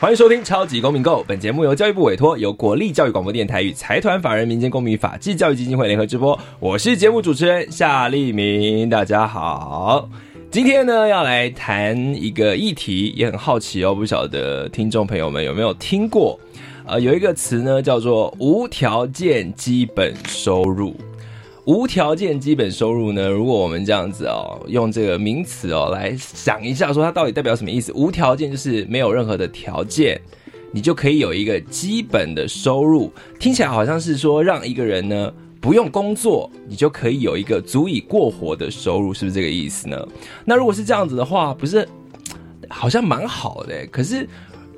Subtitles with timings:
[0.00, 6.38] 欢迎收听《超级公民购》，本节目由教育部委托，由国立教育广播电台与财团法人民间公民法纪教育基金会联合直播。
[6.60, 10.08] 我是节目主持人夏立明，大家好。
[10.52, 16.38] 今天呢，要来谈一个议题，也很好奇哦，不晓得听众朋友们有没有听过？
[16.86, 20.94] 呃，有一个词呢，叫做无条件基本收入。
[21.68, 23.28] 无条件基本收入呢？
[23.28, 27.92] 如果我们这样子哦，用这个名词哦来想一下，说它到底代表什么意思？
[27.92, 30.18] 无条件就是没有任何的条件，
[30.72, 33.12] 你就可以有一个基本的收入。
[33.38, 40.08] 听起来好像是说让一个人呢不用工作，你就可以有一个足以过活的收入，是不是这个意思呢？
[40.46, 41.86] 那如果是这样子的话，不是
[42.70, 43.86] 好像蛮好的？
[43.88, 44.26] 可是。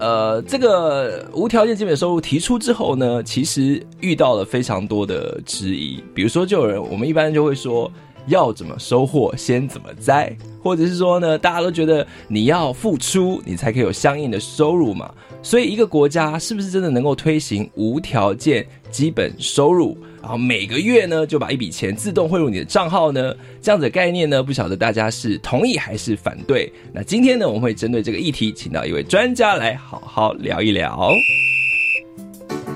[0.00, 6.02] 呃，这个无条件基本收入提出之后呢，其实遇到了非常多的质疑。
[6.14, 7.92] 比如说，就有人我们一般就会说，
[8.26, 15.12] 要怎么收获，先怎么栽，或者是说呢，大家都觉得你要付出，你才可以有相应的收入嘛。
[15.42, 19.98] 所以，一个国家是不是真的能够推行无条件基本收入？
[20.22, 26.70] 然后每个月呢，就把一笔钱自动汇入你的账号呢，这样子的概念呢，不晓得大家是同意还是反对？
[26.92, 31.10] 那今天呢，我们会针对这个议题，请到一位专家来好好聊一聊。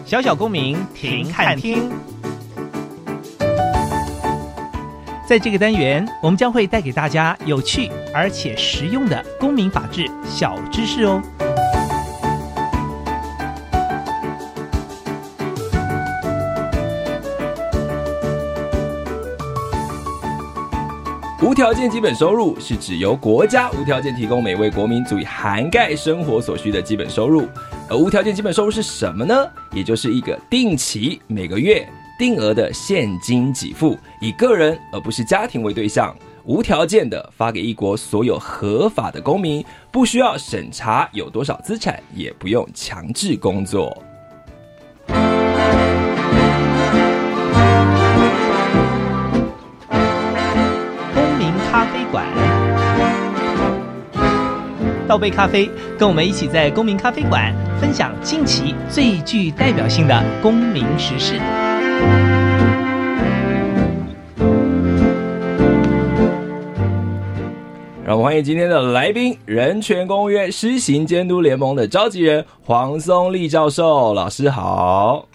[0.06, 1.91] 小小公民停看听，
[5.28, 11.22] 在这个单元，我们将会带给大家有趣而且实用的公民法治小知识哦。
[21.54, 27.47] 无条件基本收入是指由国家无条件提供每位国民足以涵盖生活所需的基本收入。
[27.88, 29.48] 而无条件基本收入是什么呢？
[29.72, 31.88] 也就是一个定期每个月
[32.19, 36.12] 定额的现金给付，以个人而不是家庭为对象，
[36.43, 43.97] 无条件的发给一国所有合法的公民，不需要审查有多少资产，也不用强制工作。
[52.14, 52.25] 馆，
[55.08, 61.41] 倒杯咖啡，跟我们一起在公民咖啡馆分享近期最具代表性的公民时事。
[68.06, 74.14] 让我们欢迎今天的来宾——人权公约施行监督联盟的召集人黄松立教授。
[74.14, 75.26] 老师好，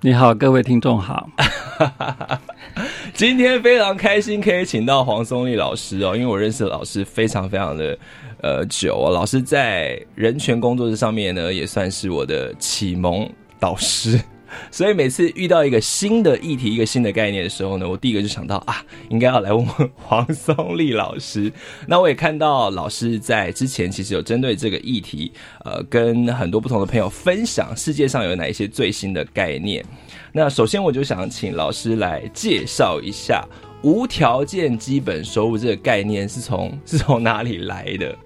[0.00, 1.28] 你好，各位听众好。
[3.14, 7.98] 今天非常开心可以请到黄松丽老师哦，因为我认识老师非常非常的
[8.42, 13.28] 呃久哦，老师在人权工作上面呢也算是我的启蒙
[13.58, 14.20] 导师，
[14.70, 21.52] 所以每次遇到一个新的议题、一个新的概念的时候呢，我第一个就想到啊，应该要来问问黄松立老师。
[21.86, 25.32] 那我也看到老师在之前其实有针对这个议题，
[25.64, 29.84] 呃，跟很多不同的朋友分享世界上有哪一些最新的概念。
[30.32, 33.44] 那首先，我就想请老师来介绍一下
[33.82, 38.16] 无条件基本收入这个概念是从是从哪里来的？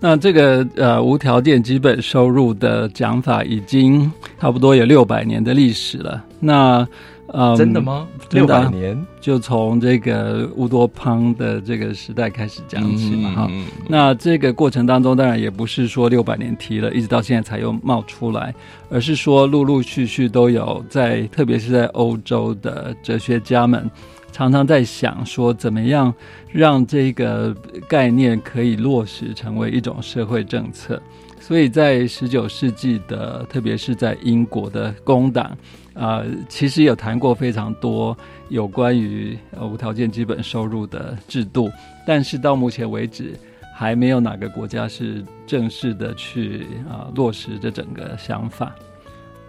[0.00, 4.10] 那这个呃无条件基本收入的讲法已经
[4.40, 6.24] 差不多有六百年的历史了。
[6.40, 6.86] 那
[7.26, 8.06] 呃，真的吗？
[8.30, 13.50] 六百年就从这个乌多邦的这个时代开始讲起嘛，哈。
[13.86, 18.54] 那这个过程当中，当然也不是说六百年提了，一直到现在才又冒出来，
[18.88, 23.90] 而是说陆陆续续都有在，特别是在欧洲的哲学家们
[24.38, 26.14] 常常在想说，怎么样
[26.52, 27.52] 让这个
[27.88, 31.02] 概念可以落实成为一种社会政策。
[31.40, 35.58] 所以在十九世纪的，特别是在英国的工党。
[35.94, 38.16] 呃，其实有谈过非常多
[38.48, 41.68] 有关于呃无条件基本收入的制度，
[42.06, 43.36] 但是到目前为止，
[43.74, 48.72] 还没有哪个国家是正式的去啊落实这整个想法。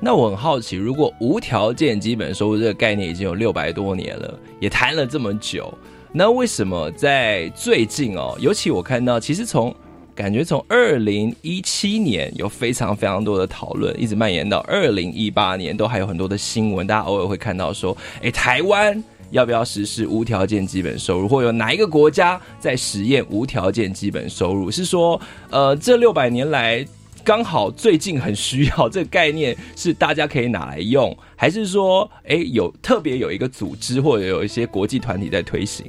[0.02, 5.74] 那我很好奇，如果无条件基本收入这个概念已经有六百多年了，也谈了这么久，
[6.14, 9.76] 那为什么在最近哦，尤其我看到，其实从
[10.16, 24.72] 感觉从二零一七年有非常非常多的讨论，一直蔓延到二零一八年，都还有很多的新闻，大家偶尔会看到说，哎，台湾要不要实施无条件基本收入，或有哪一个国家在实验无条件基本收入？
[24.72, 25.20] 是说，
[25.50, 26.86] 呃，这六百年来
[27.24, 35.86] 刚好最近很需要这个概念，是大家可以拿来用，还是说，哎，有特别有一个组织或者有一些国际团体在推行？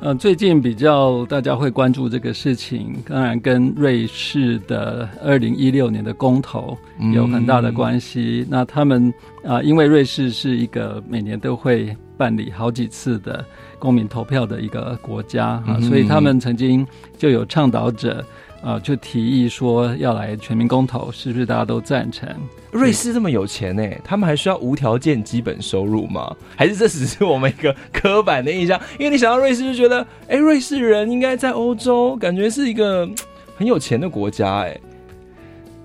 [0.00, 6.76] 呃，最近比较大家会关注这个事情，当然跟瑞士的二零一六年的公投
[7.12, 8.46] 有很大的关系。
[8.48, 9.12] 那他们
[9.44, 13.44] 啊，因为瑞士是一个每年都会办理好几次的
[13.78, 16.86] 公民投票的一个国家啊，所以他们曾经
[17.18, 18.24] 就有倡导者。
[18.62, 22.28] 啊，就提议说要来全民公投，是不是大家都赞成？
[22.70, 26.36] 瑞士这么有钱呢，他们还需要无条件基本收入吗？
[26.56, 28.80] 还是这只是我们一个刻板的印象？
[28.98, 33.08] 因为你想到瑞士就觉得，哎，瑞士人应该在欧洲，感觉是一个
[33.56, 34.78] 很有钱的国家，哎。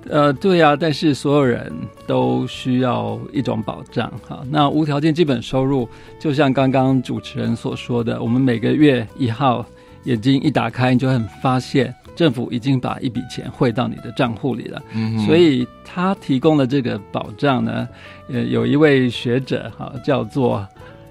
[0.08, 1.74] 呃，对呀，但是所有人
[2.06, 4.44] 都需要一种保障，哈。
[4.52, 5.90] 那无条件基本收入，
[6.20, 9.66] 就像刚刚主持人所说的，我们每个月一号
[10.04, 11.92] 眼睛一打开，你就很发现。
[12.16, 14.82] 政府已经把一笔钱汇到你的账户里了，
[15.26, 17.88] 所以他提供的这个保障呢，
[18.30, 20.68] 呃，有一位学者哈，叫做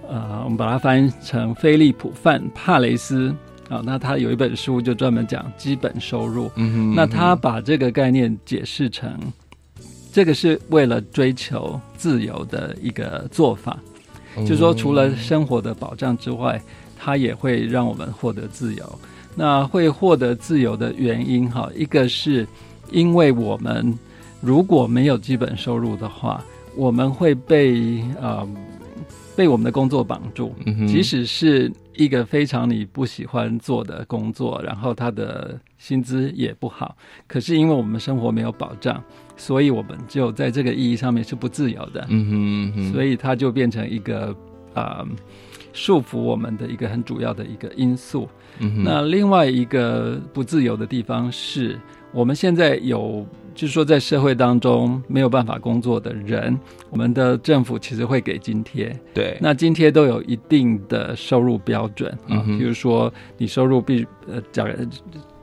[0.09, 3.35] 呃，我们把它翻译成菲利普范帕雷斯。
[3.71, 9.19] 啊，那他有一本书就专门讲基本收入，嗯那他把这个概念解释成，
[10.13, 13.79] 这个是为了追求自由的一个做法，
[14.37, 16.61] 就是说除了生活的保障之外，
[16.95, 18.99] 它也会让我们获得自由。
[19.35, 22.47] 那会获得自由的原因，哈，一个是
[22.91, 23.93] 因为我们
[24.41, 26.45] 如果没有基本收入的话，
[26.77, 28.47] 我们会被呃
[29.37, 30.55] 被我们的工作绑住，
[30.87, 36.97] 即使是一个非常你不喜欢做的工作，然后他的薪资也不好，
[37.27, 39.03] 可是因为我们生活没有保障，
[39.37, 44.35] 所以我们就在这个意义上面是不自由的，嗯哼，所以它就变成一个
[44.75, 45.07] 啊
[45.73, 48.29] 束缚我们的一个很主要的一个因素。
[48.85, 51.81] 那另外一个不自由的地方是，
[52.13, 56.57] 我们现在有，就是说在社会当中没有办法工作的人，
[56.91, 58.95] 我们的政府其实会给津贴。
[59.13, 64.69] 对，那津贴都有一定的收入标准啊，比如说你收入必呃假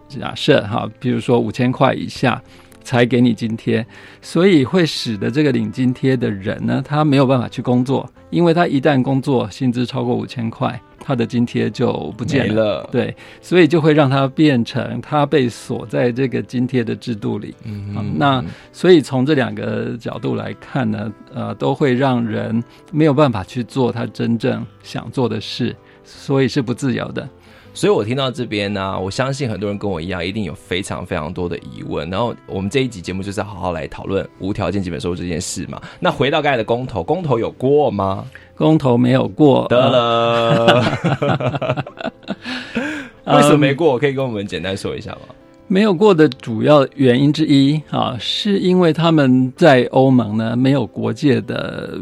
[0.07, 2.41] 假设哈，比如说五千块以下。
[2.83, 3.85] 才给你津贴，
[4.23, 12.89] 所以会使得这个领津贴的人呢，他没有办法去工作，因为他一旦工作，薪资超过五千块，他的津贴就不见了。
[12.91, 17.53] 对，所以就会让他变成他被锁在这个津贴的制度里。
[17.65, 27.27] 嗯，那所以从这两个角度来看呢，呃，都会让人没有办法去做他真正想做的事，所以是不自由的。
[27.73, 32.09] 所以我听到这边呢，我相信很多人跟我一样，一定有非常非常多的疑问。
[32.09, 35.81] 然后我们这一集节目就是要好好来讨论无条件基本收入这件事嘛。
[35.99, 38.25] 那回到刚才的公投，公投有过吗？
[38.55, 39.67] 公投没有过。
[39.69, 40.93] 得了，
[43.37, 43.97] 为什么没过？
[43.97, 45.19] 可以跟我们简单说一下吗？
[45.67, 51.97] 没有过的主要原因之一啊，是因为他们在欧盟呢没有国界的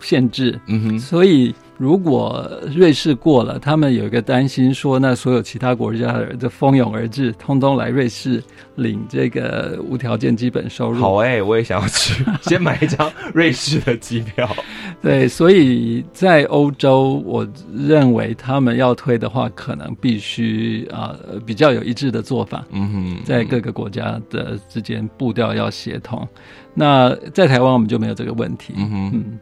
[0.00, 1.54] 限制，嗯哼，所以。
[1.82, 8.40] 如果瑞士过了，他们有一个担心，说那所有其他国家的人就蜂拥而至，通通来瑞士
[8.76, 11.00] 领这个无条件基本收入。
[11.00, 14.48] 好哎，我也想要去，先买一张瑞士的机票。
[15.02, 17.44] 对，所以在欧洲，我
[17.74, 22.64] 认为他们要推的话，可能必须啊比较有一致的做法。
[22.70, 26.24] 嗯哼，在各个国家的之间步调要协同。
[26.74, 28.72] 那在台湾，我们就没有这个问题。
[28.76, 29.38] 嗯哼。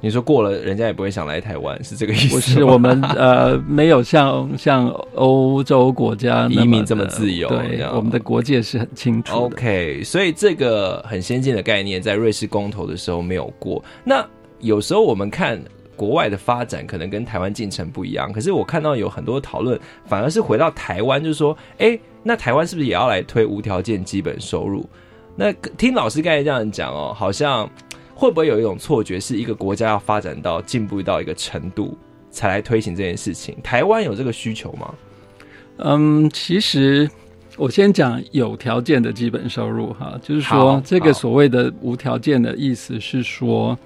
[0.00, 2.28] 你说过了，人家也不会想来台湾，是这个意思？
[2.28, 4.86] 不是，我们呃 没有像像
[5.16, 9.34] 欧洲国家移民这么自由，对，我们的国界是很清楚。
[9.34, 13.82] OK，所以这个很先进的概念在瑞士公投的时候没有过。
[14.04, 14.24] 那
[14.60, 15.60] 有时候我们看
[15.96, 18.32] 国外的发展，可能跟台湾进程不一样。
[18.32, 19.76] 可是我看到有很多讨论，
[20.06, 24.88] 反而是回到台湾，就是说，哎，那台湾是不是也要来推无条件基本收入？
[25.34, 27.68] 那听老师刚才这样讲哦，好像。
[28.18, 31.96] 会不会有一种错觉，是一个国家要发展到进步到一个程度，
[32.32, 33.54] 才来推行这件事情？
[33.62, 34.92] 台湾有这个需求吗？
[35.76, 37.08] 嗯，其实
[37.56, 43.78] 我先讲有条件的基本收入哈，就是说这个所谓的无条件的意思是说，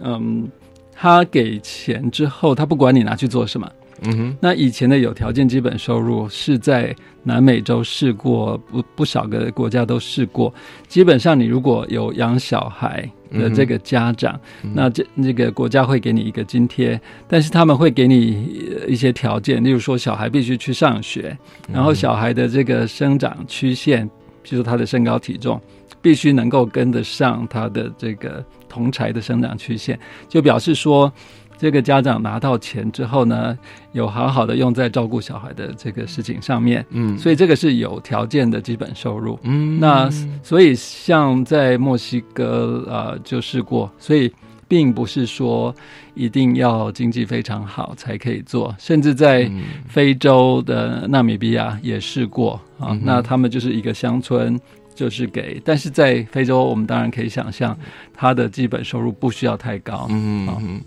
[0.00, 0.48] 嗯，
[0.94, 3.70] 他给钱之后，他不管你拿去做什么。
[4.02, 10.52] 嗯哼，那以前的有条件基本收入是在南美洲试过，不不少个国家都试过。
[10.86, 14.38] 基本上，你如果有养小孩的这个家长，
[14.72, 21.36] 那这那个国家会给你一个津贴，但是他们会给你一些条件，例如说小孩必须去上学，
[21.72, 24.08] 然后小孩的这个生长曲线，
[24.44, 25.60] 就是他的身高体重，
[26.00, 31.12] 必须能够跟得上他的这个同才的生长曲线，就表示说。
[31.58, 33.58] 这个家长拿到钱之后呢，
[33.92, 39.38] 有好好的用在照顾小孩的这个事情上面，嗯所以这个是有条件的基本收入。
[39.42, 40.08] 嗯那
[40.42, 44.32] 所以像在墨西哥呃就试过，所以
[44.68, 45.74] 并不是说
[46.14, 52.90] 一定要经济非常好才可以做，甚至在嗯非洲的纳米比亚也试过啊。
[52.92, 54.60] 嗯那他们就是一个乡村，
[54.94, 57.76] 就是给，但是在非洲我们当然可以想象，
[58.14, 59.96] 他的基本收入不需要太高。
[59.96, 60.80] 好嗯嗯。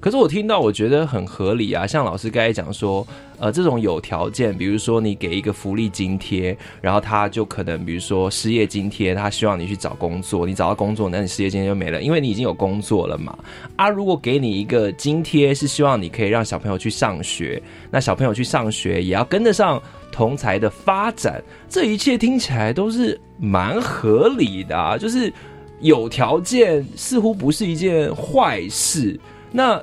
[0.00, 1.86] 可是我听到，我觉得很合理啊。
[1.86, 3.06] 像老师刚才讲说，
[3.38, 13.38] 呃，这种有条件，比如说你给一个福利津贴，然后他就可能，比如说失业津贴，他希望你去找工作，你找到工作，那你失业津贴就没了，因为你已经有工作了嘛。
[13.76, 19.80] 啊，如果给你一个津贴，是希望你可以让小朋友去上学，那小朋友去上学也要跟得上
[20.10, 24.96] 同才的发展，这一切听起来都是蛮合理的啊。
[24.96, 25.30] 就是
[25.80, 29.18] 有条件似乎不是一件坏事，
[29.52, 29.82] 那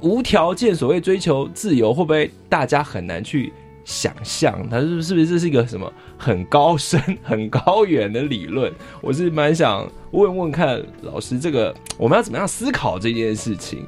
[0.00, 3.52] 无条件所谓追求自由，会不会大家很难去
[3.84, 4.68] 想象？
[4.70, 8.72] 它是是不是这是一个什么很高深、很高远的理论？
[9.00, 13.86] 我是蛮想问问看老师，这个我们要怎么样思考这件事情？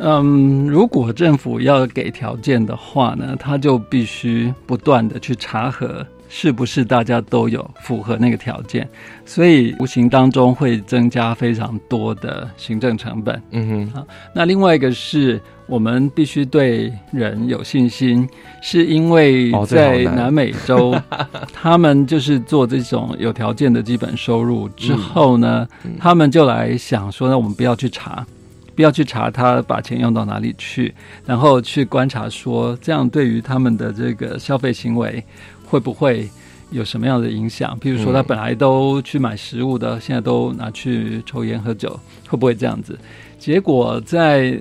[0.00, 8.88] 嗯，如果政府要给条件的话呢，他就必须不断的去查核是不是大家都有符合那个条件，
[9.24, 13.42] 所以无形当中会增加非常多的行政成本。
[13.50, 14.04] 嗯哼，
[14.34, 18.28] 那另外一个是我们必须对人有信心，
[18.60, 20.94] 是因为在南美洲，
[21.52, 28.26] 他们就是做这种有条件的基本收入之后呢，嗯他们就来想说，那我们不要去查。
[28.74, 30.94] 不要去查他把钱用到哪里去，
[31.26, 35.20] 然后去观察说这样对于他们的这个消费行为
[35.68, 36.28] 会不会
[36.70, 37.78] 有什么样的影响？
[37.78, 41.98] 比如说他嗯本来都去买食物的，现在都拿去抽烟喝酒，
[42.28, 42.98] 会不会这样子？
[43.38, 44.60] 结果在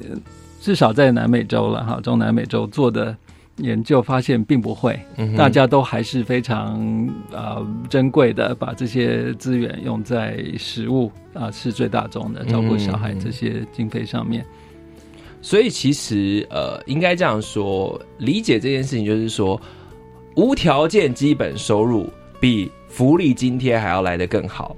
[0.62, 3.16] 至少在南美洲了哈，中南美洲做的
[3.58, 14.46] 研究发现并不会，嗯大家都还是非常呃珍贵的，把这些资源用在食物啊、是最大宗的，照顾小孩嗯这些经费上面。
[15.42, 19.60] 所以其实呃，应该这样说，理解这件事情就是说，
[20.38, 22.08] 无条件基本收入
[22.40, 24.76] 比福利津贴还要来得更好。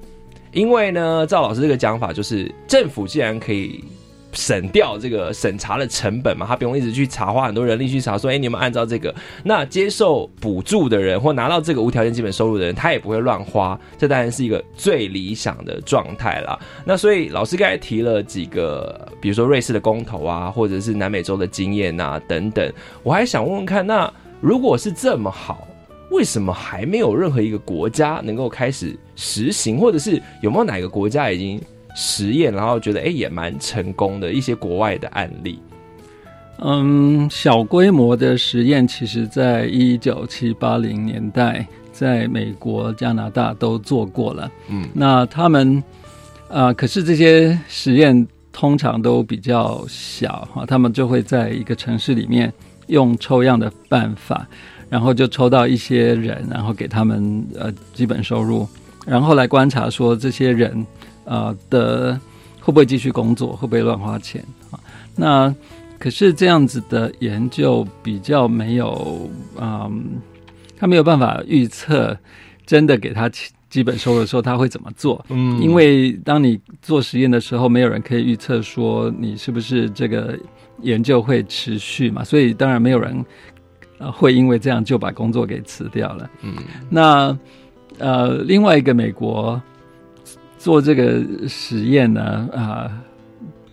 [0.54, 3.84] 因为呢，赵老师这个讲法就是，政府既然可以
[4.32, 9.14] 省掉这个审查的成本嘛，他不用一直去查，花很多人力去查，说，哎，你们按照这个，
[9.44, 16.58] 那接受补助的人或拿到这个无条件基本收入的人，他也不会乱花，这当然是一个最理想的状态啦。
[16.86, 22.72] 那所以老师刚才提了几个，比如说瑞士的公投啊，或者是南美洲的经验啊等等，
[23.04, 25.68] 我还想问问看，那如果是这么好，
[26.12, 31.62] 为什么还没有任何一个国家能够开始实行，或者是有没有哪个国家已经
[31.96, 35.60] 实验，然后觉得哎也蛮成功的一些国外的案例？
[36.62, 44.52] 嗯，小规模的实验其实在一九七八零年代，在美国、加拿大都做过了。
[44.68, 45.82] 嗯，那他们
[46.50, 52.52] 啊、呃可是这些实验通常都比较小哈，他们就会在一个城市里面
[52.90, 54.46] 用抽样的办法，
[54.90, 58.68] 然后就抽到一些人，然后给他们呃基本收入，
[59.06, 60.86] 然后来观察说这些人
[61.26, 62.20] 呃的
[62.60, 64.80] 会不会继续工作，会不会乱花钱啊？
[65.16, 65.56] 那
[65.98, 69.30] 可是这样子的研究比较没有，
[69.60, 70.04] 嗯，
[70.78, 72.18] 他没有办法预测
[72.66, 75.24] 真的给他基基本收入的时候他会怎么做。
[75.30, 80.40] 嗯因为当你做实验的时候，没有人可以预测说你是不是这个
[80.82, 83.26] 研究会持续嘛，所以当然没有人
[83.98, 86.30] 呃会因为这样就把工作给辞掉了。
[86.44, 86.54] 嗯
[86.90, 87.38] 那
[87.98, 89.62] 呃，另外一个美国
[90.58, 92.90] 做这个实验呢，啊、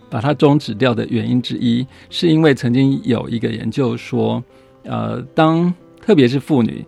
[0.09, 4.43] 把它终止掉的原因之一，是因为曾经有一个研究说，
[4.83, 6.85] 呃，当特别是妇女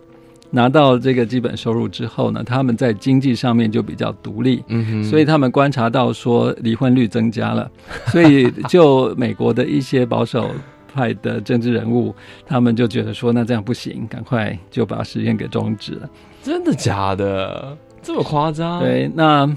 [0.50, 7.70] 拿到这个基本收入之后呢，他们在经济上面就比较独立，嗯哼所以他们观察到说离婚率增加了，
[8.06, 10.50] 所以就美国的一些保守
[10.92, 12.14] 派的政治人物，
[12.46, 16.10] 他们就觉得说那这样不行，赶快就把实验给终止了。
[16.42, 17.76] 真的假的？
[18.02, 19.48] 这么夸张？，对，那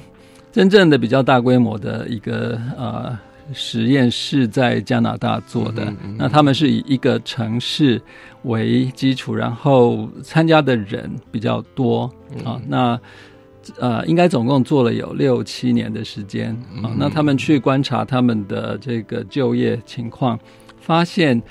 [0.51, 3.17] 真正的比较大规模的一个呃
[3.51, 8.01] 实验室在加拿大做的，嗯嗯那他们是以一个城市
[8.43, 12.99] 为基础，然后参加的人比较多嗯啊，那。
[13.79, 16.51] 呃，应该总共做了有六七年的时间
[16.83, 16.91] 啊。
[16.91, 20.37] 嗯那他们去观察他们的这个就业情况，
[20.81, 21.41] 发现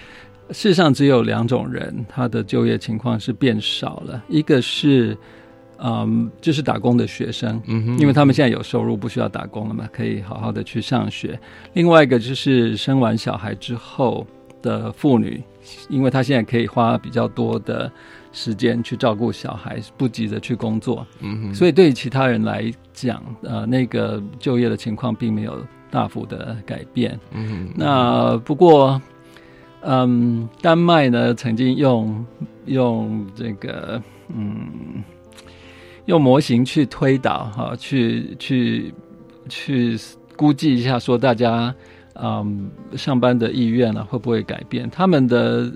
[0.51, 5.17] 世上只有两种人，他的就业情况是变少了，一个是
[5.85, 11.39] 嗯，就是打工的学生，嗯哼因为他们现在有收入，不需要打工了嘛，可以好好的去上学。
[11.73, 14.25] 另外一个就是生完小孩之后
[14.63, 15.43] 的妇女，
[15.89, 17.91] 因为她现在可以花比较多的
[18.31, 25.59] 时间去照顾小孩，不急着去工作，嗯哼，所以对于其他人来讲，呃，那个就业的情况并没有
[25.91, 27.19] 大幅的改变。
[27.33, 29.03] 嗯哼，那不过，
[29.81, 32.25] 嗯，丹麦呢曾经用
[32.67, 35.03] 用这个嗯
[36.07, 38.95] 用模型去推导哈、去去
[39.49, 39.99] 去
[40.37, 41.75] 估计一下，说大家
[42.15, 44.89] 嗯上班的意愿呢会不会改变？
[44.91, 45.71] 他们的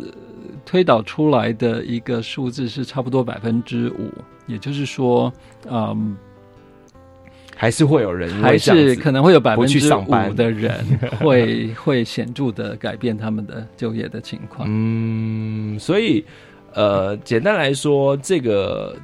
[0.65, 4.11] 推导出来的一个数字是差不多百分之五，
[4.49, 5.33] 也就是说，
[5.71, 6.17] 嗯，
[7.55, 10.85] 还是会有人还是可能会有百分之五的人
[11.23, 14.67] 会会显著的改变他们的就业的情况。
[14.69, 16.25] 嗯，所以
[16.75, 18.97] 呃，简单来说，这个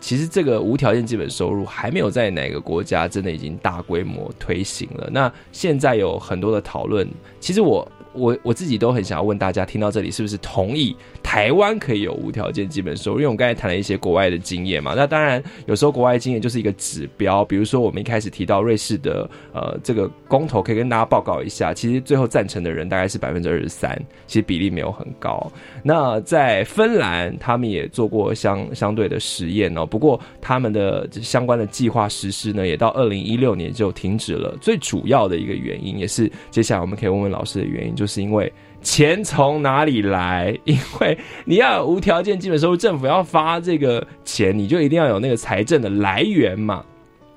[0.00, 5.08] 其实这个无条件基本收入还没有在哪个国家真的已经大规模推行了。
[5.12, 7.06] 那现在有很多的讨论，
[7.38, 7.86] 其实我。
[8.12, 13.18] 我我自己都很想要问大家，听到这里是不是同意台湾可以有无条件基本收入？
[13.18, 25.50] 因为我刚才谈了一些国外的经验嘛，那当然有时候国外经验就是一个指标，比如说我们一开始提到瑞士的呃这个公投，可以跟大家报告一下，其实最后赞成的人大概是百分之二十三，其实比例没有很高。
[25.82, 34.56] 那在芬兰，他们也做过相相对的实验哦，不过他们的相关的计划实施呢，也到二零一六年就停止了。
[34.60, 40.58] 最主要的一个原因，也是接下来我们可以问问老师的原因，就是因为钱从哪里来？
[40.64, 46.82] 因为你要无条件基本收入，政府要发这个钱，你就一定要有那个财政的来源嘛。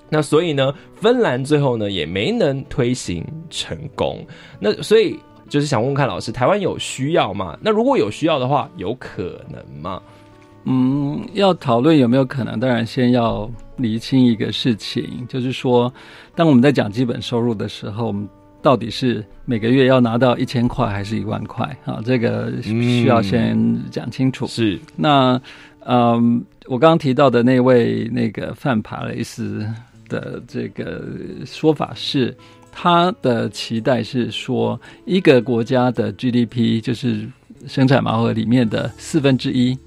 [0.07, 4.25] 那所以呢，芬兰最后呢也没能推行成功。
[4.57, 7.57] 那所以就是想问问看老师，台湾有需要吗？
[7.61, 10.01] 那如果有需要的话，有可能吗？
[10.63, 15.93] 嗯，要讨论有没有可能，当然先要厘清一个事情，就是说，
[16.35, 18.29] 当我们在讲基本收入的时候，我们
[18.63, 22.01] 到底是每个月要拿到一千块还是一万块啊？
[22.03, 23.55] 这个需要先
[23.91, 24.47] 讲清楚。
[24.47, 25.39] 是，那
[25.85, 29.67] 嗯，我刚刚提到的那位那个范帕雷斯
[30.07, 31.03] 的这个
[31.45, 32.33] 说法是，
[32.71, 37.27] 他的期待是说，一个国家的 GDP 就是
[37.67, 39.77] 生产毛额里面的四分之一，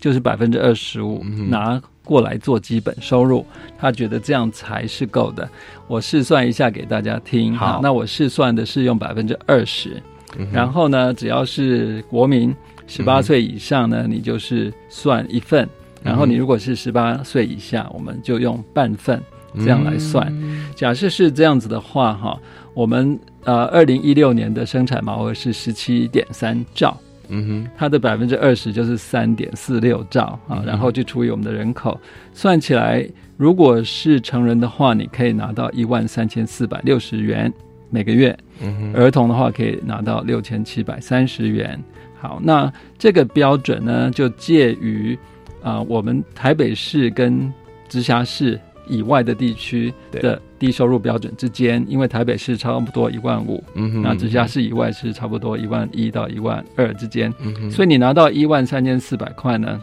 [0.00, 3.44] 就是百分之二十五拿过来做基本收入，
[3.78, 5.48] 他觉得这样才是够的。
[5.86, 7.54] 我试算一下给大家听。
[7.54, 10.02] 好那我试算的是用百分之二十，
[10.50, 12.54] 然后呢，只要是国民
[12.86, 15.68] 十八岁以上呢，你就是算一份。
[16.02, 19.22] 然后你如果是十八岁以下，我们就用半份
[19.56, 20.32] 这样来算。
[20.74, 22.40] 假设是这样子的话，哈，
[22.72, 26.98] 我们呃，二零一六年的生产毛额是十七点三兆，
[27.30, 31.98] 嗯哼，它的百分之二十就是三点四六兆啊，然后就除以我们的人口，
[32.34, 37.52] 算起来，如果是成人的话，你可以拿到一万三千四百六十元
[37.88, 41.78] 每个月，嗯哼，儿童的话可以拿到六千七百三十元。
[42.18, 45.18] 好，那这个标准呢，就介于
[45.62, 47.52] 啊、我们台北市跟
[47.86, 48.58] 直辖市
[48.90, 57.32] 以外的地区的低收入标准之间，因为台北市差不多一万五，嗯哼，那直辖市以外是差不多一万一到一万二之间，
[57.70, 59.80] 所以你拿到一万三千四百块呢，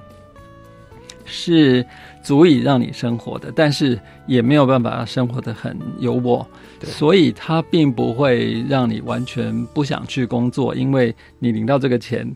[1.26, 1.84] 是
[2.22, 6.46] 足以让你生活的，但是也没有办法生活的很有我，
[6.82, 12.30] 所以它并不会让你完全不想去工作，因为你领到这个钱，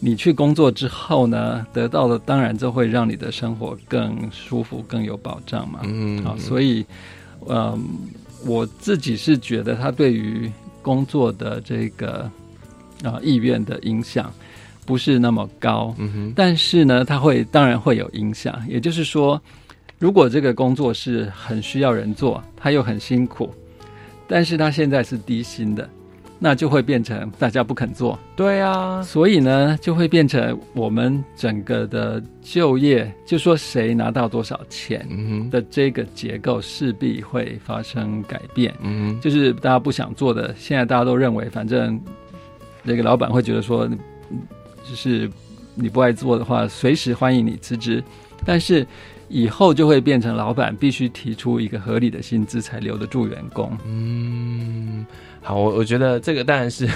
[0.00, 5.80] 你去工作之后呢，得到的当然就会让你的生活更舒服、更有保障嘛。
[5.82, 6.86] 嗯啊，所以，
[7.48, 7.82] 嗯，
[8.46, 10.50] 我自己是觉得他对于
[10.82, 12.30] 工作的这个
[13.02, 14.32] 啊意愿的影响
[14.86, 18.56] 不是那么高，嗯哼，但是呢，他会当然会有影响。
[18.68, 19.40] 也就是说，
[19.98, 23.52] 如果这个工作是很需要人做，他又很辛苦，
[24.28, 25.90] 但是他现在是低薪的，
[26.38, 28.18] 那就会变成大家不肯做。
[28.36, 35.06] 对啊，所以呢，就会变成我们整个的就业，就说谁拿到多少钱
[35.50, 38.72] 的这个结构势必会发生改变。
[38.80, 42.00] 嗯，就是大家不想做的，现在大家都认为，反正
[42.82, 43.88] 那个老板会觉得说，
[44.30, 44.38] 嗯
[44.88, 45.28] 就是
[45.74, 48.02] 你不爱做的话，随时欢迎你辞职。
[48.46, 48.86] 但是
[49.28, 53.76] 以后就会变成老板必须提出一个合理的薪资才留得住员工。
[53.84, 55.04] 嗯，
[55.42, 56.88] 好，我我觉得这个当然是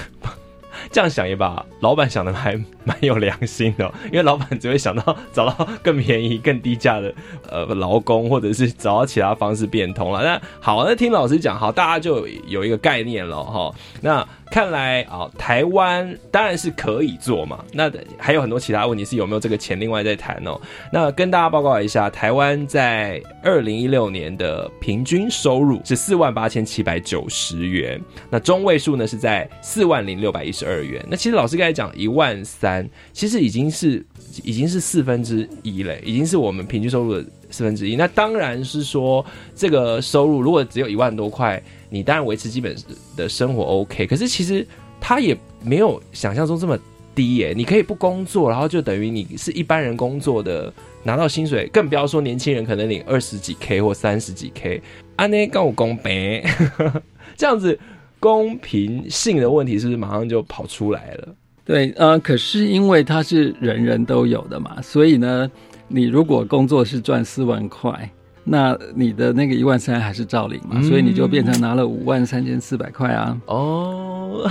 [0.91, 7.15] 这样想也罢老板想的还蛮有良心的、因为老板只会想到找到更便宜、更低价的
[7.49, 10.23] 呃劳工，或者是找到其他方式变通了。
[10.23, 13.73] 那好，那听老师讲，好，大家就有一个概念了哈。
[14.01, 17.65] 那看来啊，台湾当然是可以做嘛。
[17.73, 20.61] 那还有很多其他问题是有没有这个钱，另外再谈哦。
[20.93, 31.03] 那跟大家报告一下，台湾在二零一六年的平均收入是四万八千七百九十元，那中位数呢是在四万零六百一十二元。
[31.09, 34.05] 那其实老师刚才讲一万三，其实已经是
[34.45, 37.95] 已经是四分之一嘞，已经是我们平均收入的四分之一。
[37.95, 41.63] 那当然是说这个收入如果只有一万多块。
[41.95, 42.75] 你当然维持基本
[43.19, 44.67] 的生活 OK，可是其实
[44.99, 46.79] 他也没有想象中这么
[47.15, 47.53] 低耶。
[47.55, 54.81] 你可以不工作，然后就等于你是一般人工作的拿到薪水，更不要说年轻人可能领二十几 K 或三十几 K。
[55.17, 56.43] 安内跟我公平，
[57.37, 57.79] 这样子
[58.19, 61.29] 公平性的问题是不是马上就跑出来了？
[61.67, 65.51] 对，呃，可是因为它是人人都有的嘛，所以呢，
[65.93, 68.11] 你如果工作是赚四万块。
[68.45, 73.41] 那你的那个一万三还是照领嘛，所以你就变成拿了五万三千四百块啊。
[73.47, 74.51] 哦，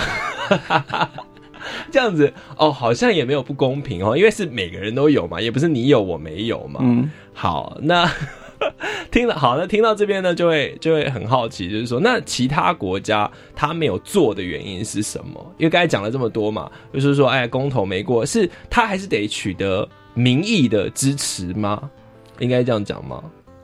[1.91, 6.79] 这样子哦，好像也没有不公平哦，因为是每个人都有嘛，也不是你有我没有嘛。
[6.81, 8.09] 嗯，好，那
[9.11, 15.53] 听了好，那听到这边呢，就会就会很好奇，就是说，那其他国家他没有做的原因是什么？
[15.57, 21.89] 因为刚才讲了这么多嘛，就是说，哎，公投没过，是他还是得取得民意的支持吗？
[22.39, 23.23] 应该这样讲吗？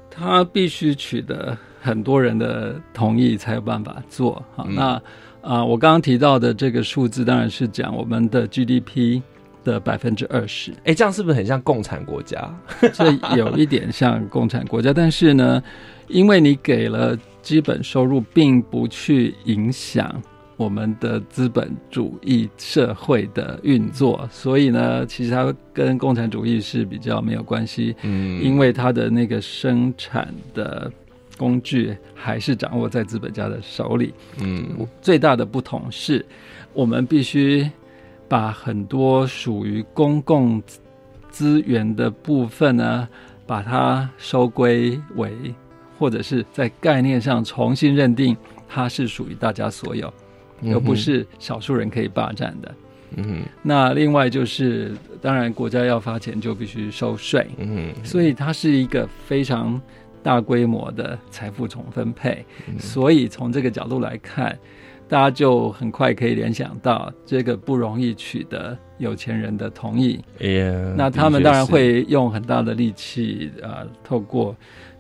[0.10, 4.44] 他必须取得很多人的同意才有办法做。
[4.56, 5.02] 好，那
[5.42, 9.22] 啊，我刚刚提到的这个数字当然是讲我们的 GDP
[9.64, 10.74] 的百分之二十。
[10.86, 12.54] 哎，这样是不是很像共产国家？
[12.94, 15.62] 这有一点像共产国家，但是呢，
[16.08, 20.22] 因为你给了基本收入，并不去影响。
[20.58, 27.96] 我们的资本主义社会的运作，所以呢，其实它跟共产主义是比较没有关系。
[28.02, 30.91] 嗯，因为它的那个生产的
[31.38, 34.12] 工具还是掌握在资本家的手里。
[34.41, 34.65] 嗯，
[35.00, 36.26] 最大的不同是，
[36.74, 37.70] 我们必须
[38.28, 40.62] 把很多属于公共
[41.30, 43.08] 资源的部分呢，
[43.46, 45.32] 把它收归为，
[46.00, 48.36] 或者是在概念上重新认定
[48.67, 50.12] 它是属于大家所有。
[50.65, 52.76] 而不是少数人可以霸占的。
[53.15, 57.48] 嗯，那另外就是，当然国家要发钱就必须收税。
[57.58, 59.82] 嗯，所以它是一个非常
[60.22, 62.46] 大规模的财富重分配。
[62.78, 64.58] 所以从这个角度来看，
[65.08, 70.20] 大家就很快可以联想到，这个不容易取得有钱人的同意。
[70.41, 74.54] 哎呀，那他们当然会用很大的力气啊，透过。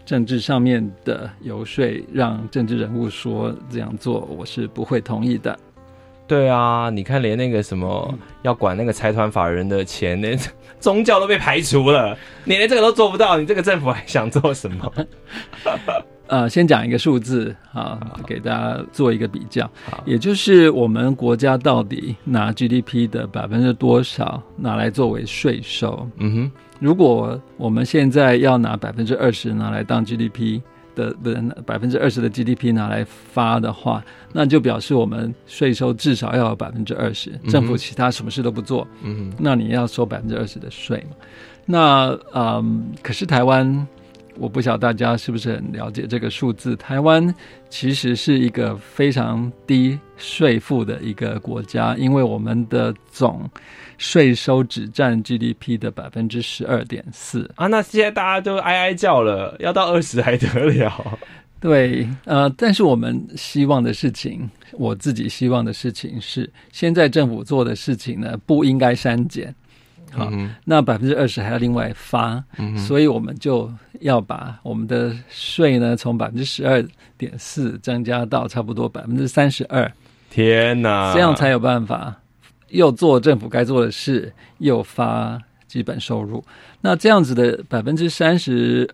[0.07, 5.59] 政治上面的游说，让政治人物说这样做，我是不会同意的。
[6.25, 10.39] 对啊，你看，连那个什么要管那个财团法人的钱，连
[10.79, 14.93] 宗教都被排除了，你连这个都做不到，你这个政府还想做什么？
[16.27, 19.69] 呃，先讲一个数字啊，给大家做一个比较，
[20.05, 26.07] 也就是我们国家到底拿 GDP 的百分之多少拿来作为税收？
[26.17, 26.51] 嗯哼。
[26.79, 30.61] 如果我们现在要拿百分之二十拿来当 GDP
[30.95, 31.35] 的，不是
[31.65, 37.31] 百分之二十的 GDP 拿来发的话，那就表示我们税收至少要有百分之二十。
[37.47, 41.15] 政府其他什么事都不做，嗯，那你要收百分之二十的税嘛？
[41.65, 43.87] 那嗯，可是台湾。
[44.39, 46.75] 我不晓得大家是不是很了解这个数字。
[46.75, 47.33] 台湾
[47.69, 53.49] 其实是一个非常低税负的一个国家，因为我们的总
[53.97, 57.67] 税收只占 GDP 的百分之十二点四啊。
[57.67, 61.19] 那现在大家都哀哀叫了，要到二十还得了？
[61.59, 69.53] 对，呃，但是我们希望的事情，我自己希望的事情是，现在政府做的事情呢，不应该删减。
[70.11, 70.31] 好，
[70.65, 72.43] 那百分之二十还要另外发，
[72.87, 76.83] 所以我们就要把我们的税呢从百分之十二
[77.17, 79.91] 点四增加到差不多百分之三十二。
[80.29, 82.15] 天哪，这样才有办法
[82.69, 86.43] 又做政府该做的事，又发基本收入。
[86.81, 88.89] 那这样子的百分之三十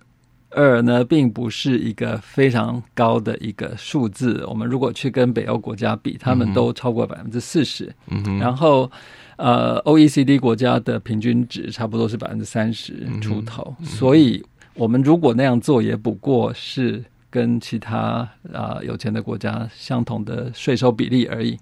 [0.50, 4.44] 二呢，并不是一个非常高的一个数字。
[4.48, 7.94] 我们如果去跟北欧国家比，他们都超过百分之四十。
[8.08, 8.92] 嗯然后。
[9.38, 14.44] 呃，O E C D 国家的平均值差不多是百分之三十出头，所以
[14.76, 21.58] 我们如果那样做，也不过是跟其他啊有钱的国家相同的税收比例而已。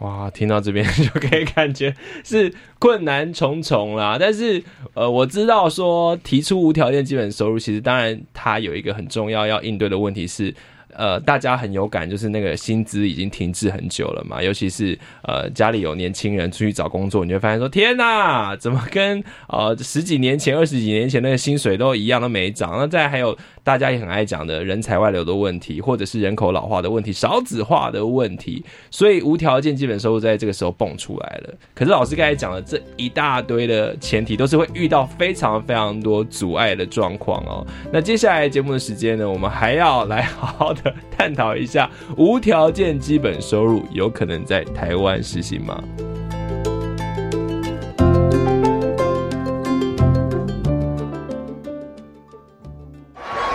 [0.00, 4.18] 哇，听到这边就可以感觉是困难重重啦。
[4.20, 4.62] 但是
[4.94, 10.54] 呃，我知道说提出无条件基本收入，其实当然它有一个很重要要应对的问题是。
[10.92, 22.78] 呃，大家很有感，就是那个薪资已经停滞很久了嘛，尤其是呃家里有年轻人出去找工作，你会发现说，天哪，怎么跟呃十几年前、二十几年前那个薪水都一样都没涨？
[22.78, 31.52] 那再还有大家也很爱讲的人才外流的问题，或者是人口老化的问题、少子化的问题，所以无条件基本收入在这个时候蹦出来了。
[31.74, 37.66] 可是老师刚才讲的这一大堆的前提，都是会遇到非常非常多阻碍的状况哦。
[37.92, 40.94] 那接下来节目的时间呢，我们还要来好好的。
[41.18, 45.82] 探讨一下无条件基本收入有可能在台湾实行吗？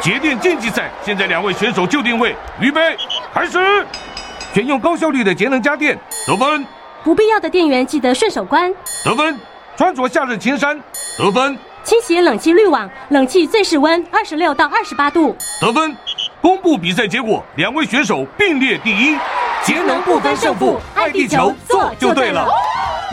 [0.01, 2.97] 节电竞技赛，现在两位选手就定位，预备，
[3.31, 3.85] 开始。
[4.51, 6.65] 选用高效率的节能家电，得分。
[7.03, 8.73] 不必要的电源记得顺手关，
[9.05, 9.39] 得分。
[9.77, 10.75] 穿着夏日青衫，
[11.19, 11.55] 得分。
[11.83, 15.95] 清洗冷气滤网，冷气最室温二十六到二十八度，得分。
[16.41, 19.15] 公布比赛结果，两位选手并列第一。
[19.63, 22.47] 节能不分胜负，爱地球做就对了。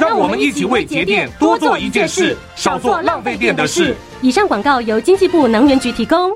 [0.01, 3.95] 让我们一起为节电多做一件事，少做浪费电的事。
[4.23, 6.31] 以上广告由经济部能源局提供。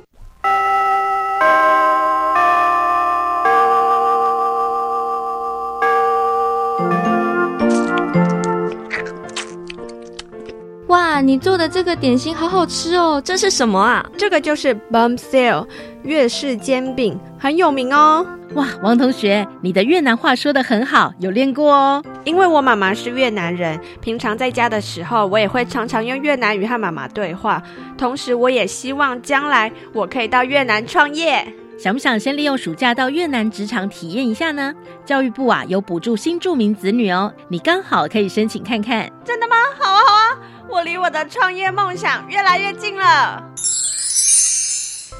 [11.12, 13.20] 哇，你做的这个点心好好吃哦！
[13.22, 14.02] 这是什么啊？
[14.16, 15.66] 这个就是 Bum Sale
[16.04, 18.26] 粤式煎饼，很有名哦。
[18.54, 22.02] 哇，王同学，你的越南话说的很好，有练过哦。
[22.24, 27.62] 因为我妈妈是越南人，平常在家的时候，我也会常常用越南语和妈妈对话。
[27.98, 31.46] 同时，我也希望将来我可以到越南创业。
[31.78, 34.72] 想不想先利用暑假到越南职场体验一下呢？
[35.04, 39.10] 教育部啊有补助新住民子女哦，你刚好可以申请看看。
[39.26, 39.56] 真的吗？
[39.78, 40.38] 好啊，好啊。
[40.72, 43.44] 我离我的创业梦想越来越近了。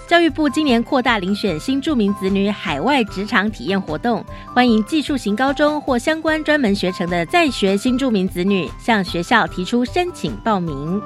[0.08, 11.00] 教育部今年扩大遴选新住民子女海外职场体验活动，欢迎技术型高中或相关专门学程的在学新住民子女向学校提出申请报名。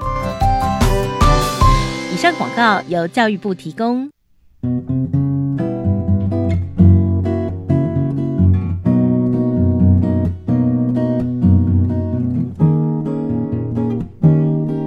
[2.15, 4.09] 以上广告由教育部提供。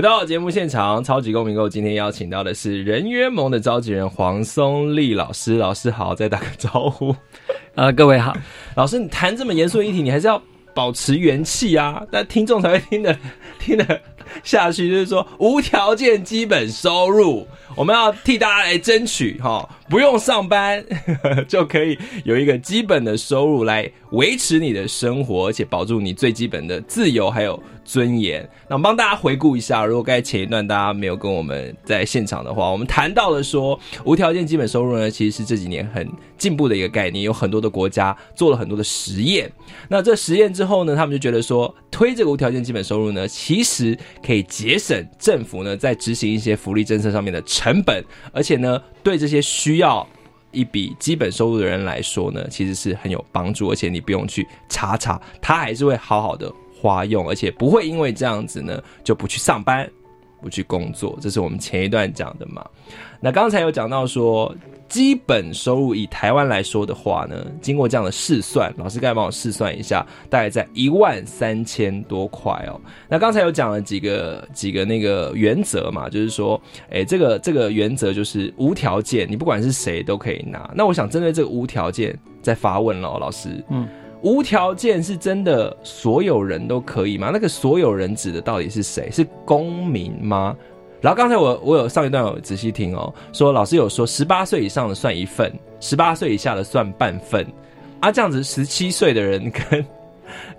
[0.00, 5.58] 回到节目现场，超级公民购今天邀请到的是人约盟的召集人黄松立老师。
[5.58, 7.14] 老师好，再打个招呼。
[7.76, 8.34] 呃，各位好，
[8.74, 13.14] 老师，你谈这么严肃的议题，你还是要保持元气啊，但听众才会听得
[13.60, 14.00] 听得
[14.42, 14.88] 下去。
[14.88, 20.82] 就是说，无条件基本收入，我们要替大家来争取哈，不用上班
[21.48, 27.60] 就可以有一个基本的收入来维持你的生活，而且保住你最基本的自由，还有。
[27.82, 28.48] 尊严。
[28.68, 39.50] 那我们帮大家回顾一下，如果刚才前一段大家没有跟我们在现场的话，我们谈到了说无条件基本收入呢，其实是这几年很进步的一个概念，有很多的国家做了很多的实验。
[39.88, 50.06] 那这实验之后呢，他们就觉得说推这个无条件基本收入呢，其实可以节省政府呢在执行一些福利政策上面的成本，而且呢，对这些需要
[50.52, 56.50] 一笔基本收入的人来说呢，其实是很有帮助，而且你不用去查查，他还是会好好的。
[56.82, 59.86] 花用，而且不会因为这样子呢就不去上班，
[60.40, 62.66] 不去工作，这是我们前一段讲的嘛。
[63.20, 64.56] 那刚才有讲到说，
[64.90, 72.78] 基本收入以台湾来说的话呢，经过这样的试算，老师该帮我试算一下，大概在一万三千多块哦。
[73.08, 80.68] 那刚才有讲了几个几个那个原则嘛，就是说，哎，这个这个原则就是无条件，你不管是谁都可以拿。
[80.74, 83.88] 那我想针对这个无条件再发问了，老师，嗯。
[84.22, 87.30] 无条件是真的所有人都可以吗？
[87.32, 89.08] 那个所有人指的到底是谁？
[89.10, 90.54] 是公民吗？
[91.00, 97.46] 然后刚才我我有上一段有仔细听哦，说老师有说十八岁以上的算一份，十八岁以下的算半份
[98.00, 99.86] 啊，这样子十七岁的人跟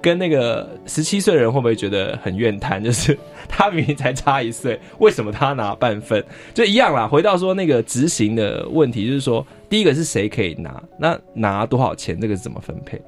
[0.02, 2.82] 跟那个十七岁的人会不会觉得很怨叹？
[2.84, 6.24] 就是他明明才差一岁，为什么他拿半份？
[6.54, 7.08] 就一样啦。
[7.08, 10.82] 回到说那个执行的问题，就是说第一个是谁可以拿？
[10.98, 12.20] 那拿多少钱？
[12.20, 13.02] 这个是怎么分配？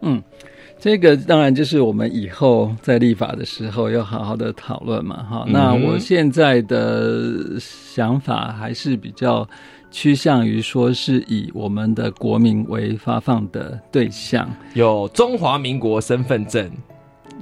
[0.00, 0.22] 嗯，
[0.82, 5.44] 这个当然就是我们以后在立法的时候要好好的讨论嘛，哈。
[5.46, 9.48] 那我现在的想法还是比较
[9.92, 16.68] 趋向于说是以我们的国民为发放的对象，有中华民国身份证。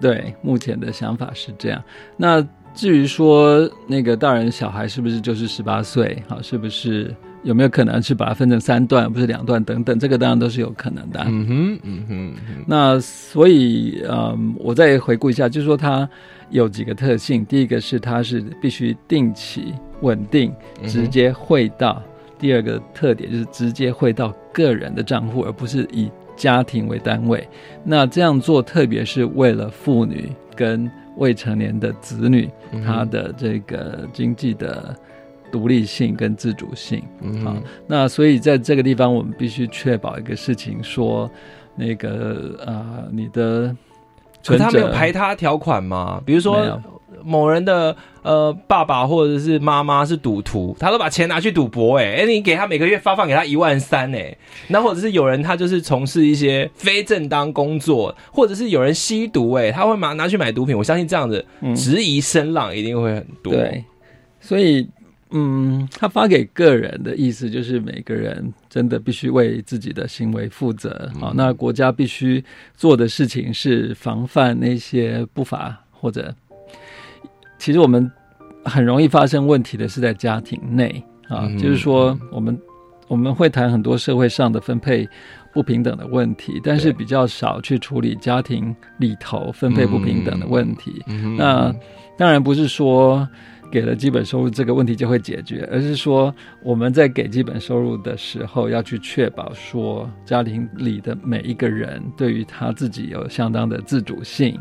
[0.03, 1.83] 对，目前的想法是这样。
[2.19, 6.23] 那至于说那个大人小孩是不是就是十八岁？
[6.29, 7.17] 好，是不是？
[7.43, 9.99] 有没有可能去把它分成三段，不是两段等等？
[9.99, 11.25] 这个当然都是有可能的。
[11.27, 12.35] 嗯哼，嗯哼。
[12.67, 16.09] 那所以，嗯，我再回顾一下，就是说它
[16.51, 17.45] 有几个特性。
[17.47, 19.73] 第一个是它是必须定期、
[20.03, 20.53] 稳定、
[20.87, 22.03] 直接汇到；
[22.39, 27.47] 第二个特点就是直接汇到个人的账户，而不是以家庭为单位。
[27.83, 32.51] 那这样做，特别是为了妇女跟未成年的子女，
[32.85, 34.95] 他的这个经济的。
[35.51, 37.03] 独立性跟自主性，
[37.45, 41.31] 啊，那所以在这个地方，我们必须确保一个事情，说
[41.75, 43.75] 那个啊，你的，
[44.45, 46.23] 可他没有排他条款吗？
[46.25, 46.81] 比如说
[47.23, 54.35] 某人的呃爸爸或者是妈妈是赌徒，他都把钱拿去赌博，哎哎，你给他每个月发放给他一万三，哎，
[54.69, 61.45] 那或者是有人他就是从事一些非正当工作，或者是有人吸毒，哎，他会拿拿去买毒品，我相信这样子
[61.77, 63.85] 质疑声浪一定会很多，对，
[64.41, 64.89] 所以。
[65.33, 71.33] 嗯，他发给个人的意思就是每个人真的必须为自己的行为负责啊。
[71.35, 72.45] 那国家必须
[72.77, 76.35] 做的事情是防范那些不法或者，
[77.59, 78.11] 其实我们
[78.65, 82.61] 很容易发生问题的是在家庭内啊，就是说我们
[83.07, 85.09] 我们会谈很多社会上的分配
[85.53, 91.03] 不平等的问题，但是比较少去处理家庭里头分配不平等的问题。
[91.37, 91.75] 那
[92.17, 93.29] 当然不是说。
[93.73, 104.61] 给了基本收入这个问题就会解决，而是说我们在给基本收入的时候要去确保说家庭里的每一个人对于他自己有相当的自主性。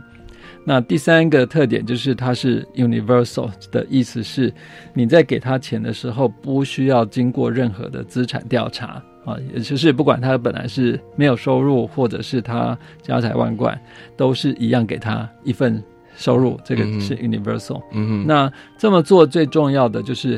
[0.64, 4.54] 那第三个特点就是它是 universal 的意思是
[4.94, 13.80] 你在给他钱的时候不需要经过任何的资产调查啊，也就是不管他本来是没有收入或者是他家财万贯，
[14.18, 15.84] 都是一样给他一份。
[16.16, 20.38] 收入这个是 universal，嗯那这么做最重要的就是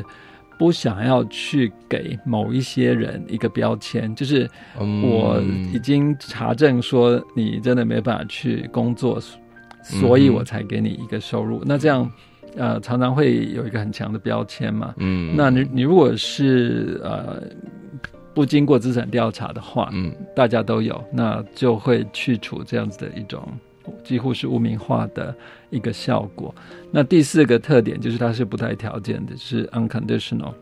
[0.56, 5.42] 不想要去给某一些人一个标签，就是我
[5.74, 9.20] 已经查证说你真的没办法去工作，
[9.82, 11.60] 所以我才给你一个收入。
[11.66, 12.08] 那这样
[12.56, 17.42] 呃常常会有一个很强的标签嘛，嗯，那你你如果是呃
[18.34, 23.46] 不经过资产调查的话，嗯，大家都有，那就会去除这样子的一种。
[24.04, 25.34] 几乎是污名化的
[25.70, 26.54] 一个效果。
[26.92, 30.52] 那第四个特点就是它是不带条件的，是 unconditional，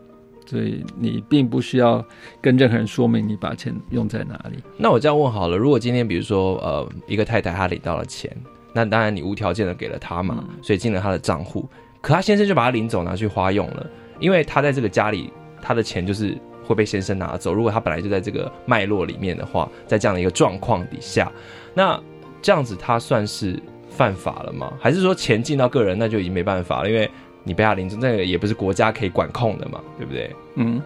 [0.47, 2.03] 所以你并不需要
[2.41, 4.59] 跟任何人说明你把钱用在哪里。
[4.79, 8.35] 那我这样问好了，如果今天比如说呃一个太太她领到了钱，
[8.73, 11.69] 那当然你无条件的给了她嘛，所以进了她的账户，
[12.01, 13.87] 可她先生就把她领走拿去花用了，
[14.19, 15.31] 因为她在这个家里，
[15.61, 16.35] 她的钱就是
[16.71, 17.53] 会被先生拿走。
[17.53, 21.31] 如果他本来就在这个脉络里面的话，在这样的一个状况底下，
[21.75, 22.01] 那。
[22.43, 24.73] 这样子他算是犯法了吗？
[24.81, 26.89] 还是说钱进到个人那就已经没办法了？
[26.89, 27.07] 因为
[27.45, 30.35] 你被他领走，那个也不是国家可以管控的嘛，对不对？
[30.55, 30.81] 嗯，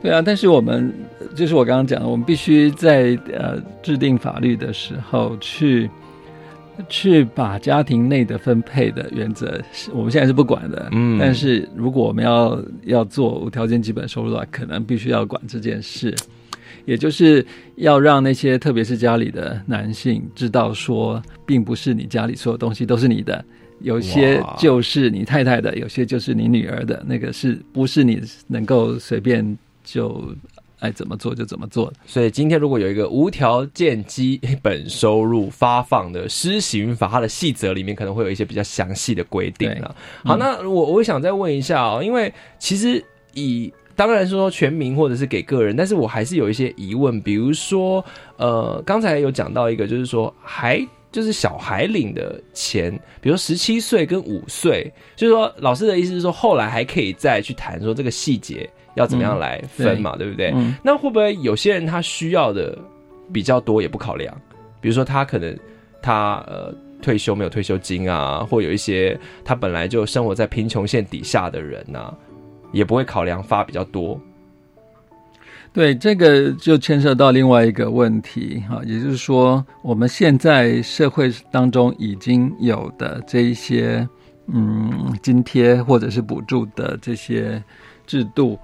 [0.00, 0.22] 对啊。
[0.22, 0.90] 但是我们
[1.34, 5.90] 就是我刚刚讲的，我们必须在呃制定法律的时候去
[6.88, 9.60] 去把家庭内的分配的原则，
[9.92, 10.88] 我们现在是不管的。
[10.92, 16.14] 嗯，但是如果我们要要做无条件基本收入的话，可能必须要管这件事。
[16.84, 23.44] 也就是要让那些特别是家里的男性知道，说并不是你家里所有东西都是你的，
[23.80, 30.32] 有些就是你太太的，有些就是你女儿的，那个是不是你能够随便就
[30.80, 31.92] 爱怎么做就怎么做？
[32.06, 39.96] 所以今天如果有一个无条件基本收入发放的施行法，它的细则里面可能会有一些比较详细的规定了。
[40.24, 48.04] 好，那我我想再问一下哦，因为其实以当然说全民或者是给个人，但是我还是有一些疑问，比如说，
[48.36, 60.52] 呃，刚才有讲到一个，就是说还就是小孩领的钱，比如十七岁跟五岁，就是说老师的意思是说，后来还可以再去谈说这个细节要怎么样来分嘛，对不对？
[60.82, 62.76] 那会不会有些人他需要的
[63.32, 64.36] 比较多也不考量？
[64.80, 65.56] 比如说他可能
[66.02, 72.12] 他呃退休没有退休金啊，或有一些他本来就生活在贫穷线底下的人呐。
[72.72, 74.20] 也不会考量发比较多，
[75.72, 84.06] 对这个就牵涉到另外一个问题哈，也就是说，我们现在社会当中已经有的这一些
[84.48, 87.62] 嗯津贴或者是补助的这些
[88.04, 88.58] 制度，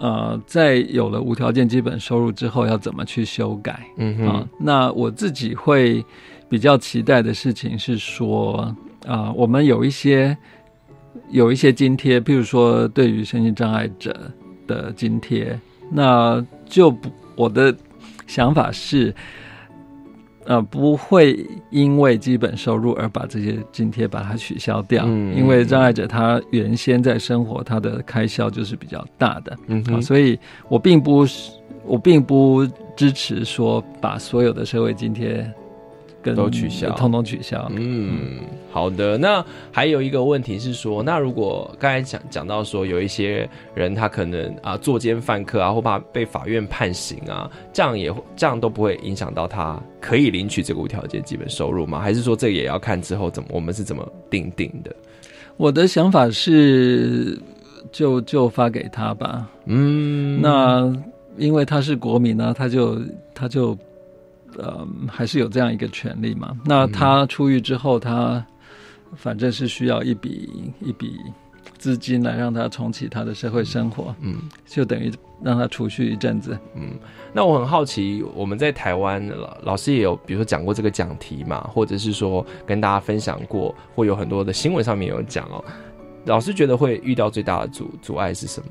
[0.00, 3.86] 呃，在有了无条件基本收入之后，要怎么去修改？
[3.98, 6.02] 嗯哼，那我自己会
[6.48, 8.74] 比较期待的事情是说，
[9.06, 10.36] 啊，我们有一些
[11.28, 14.32] 有一些津贴，譬如说对于身心障碍者
[14.66, 15.60] 的津贴，
[15.92, 17.76] 那就不我的
[18.26, 19.14] 想法是。
[20.50, 30.36] 呃，不会因为基本收入而把这些津贴把它取消掉，因为障碍者他原先在生活他的开销就是比较大的，嗯，所以
[30.68, 31.24] 我并不
[31.84, 35.48] 我并不支持说把所有的社会津贴。
[36.22, 37.66] 都取消，通通取消。
[37.74, 38.40] 嗯，
[38.70, 39.16] 好的。
[39.16, 51.98] 那还有一个问题是说，那如果刚才讲讲到说，有一些人他可能啊作奸犯科啊，或怕被法院判刑啊，这样也这样都不会影响到他可以领取这个无条件基本收入吗？
[52.00, 54.94] 还是说这个也要看之后怎么我们是怎么定定的？
[55.56, 57.38] 我的想法是，
[57.90, 59.48] 就就发给他吧。
[59.64, 60.92] 嗯，那
[61.38, 63.00] 因为他是国民呢，他就
[63.34, 63.76] 他就。
[64.58, 66.56] 呃，还是有这样一个权利嘛？
[66.64, 68.44] 那他出狱之后，他
[69.16, 71.18] 反正是需要一笔一笔
[71.78, 74.36] 资金来让他重启他的社会生活，嗯，
[74.66, 76.90] 就等于让他储蓄一阵子，嗯。
[77.32, 85.64] 那我很好奇，我们在台湾老老师也有，比如说讲过这个讲题嘛，或者是说跟大家分享过，会有很多的新闻上面有讲哦。
[86.24, 88.68] 老师觉得会遇到最大的阻阻碍是什么？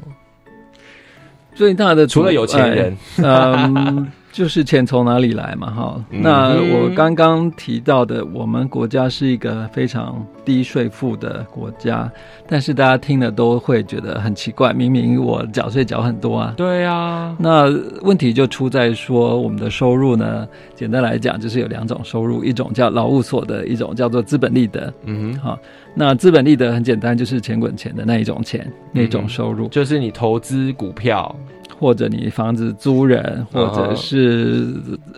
[1.56, 4.08] 最大的除了有钱人，嗯。
[4.32, 6.06] 就是钱从哪里来嘛，哈。
[6.10, 12.10] 那我刚刚提到的，我们国家是一个非常低税负的国家，
[12.48, 16.54] 但是大家听了都会觉得很奇怪，明明我缴税缴很多啊。
[16.56, 17.36] 对啊。
[17.40, 17.66] 那
[18.02, 24.94] 问题就出在说，我们的收入呢，简单来讲就是有两种收入，一种叫劳务所得，一种叫做资本利得。
[25.06, 25.40] 嗯哼。
[25.40, 25.60] 好，
[25.96, 31.36] 那资本利得很简单，就是钱滚钱的那一种钱，那种收入，就是你投资股票。
[31.80, 34.68] 或者你房子租人，或者是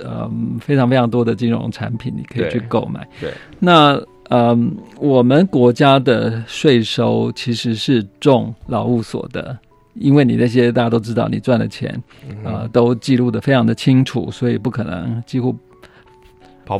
[0.05, 3.07] 嗯非常非常多的金融产品，你可以去购买。
[3.19, 3.99] 对，那
[4.29, 9.57] 嗯我们国家的税收其实是重劳务所得，
[9.95, 11.99] 因为你那些大家都知道，你赚的钱
[12.45, 15.57] 啊都记录的非常的清楚，所以不可能几乎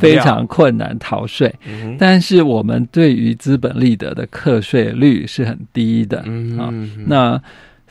[0.00, 1.52] 非常困难逃税。
[1.98, 6.18] 但是我们对于资本利得的课税率是很低的
[6.56, 6.72] 啊，
[7.04, 7.42] 那。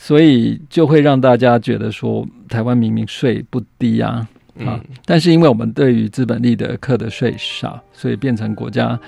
[0.04, 4.28] 所以就会让大家觉得说，台湾明明税不低啊，
[4.66, 9.00] 啊，但是因为我们对于资本利得课的税少，所以变成国家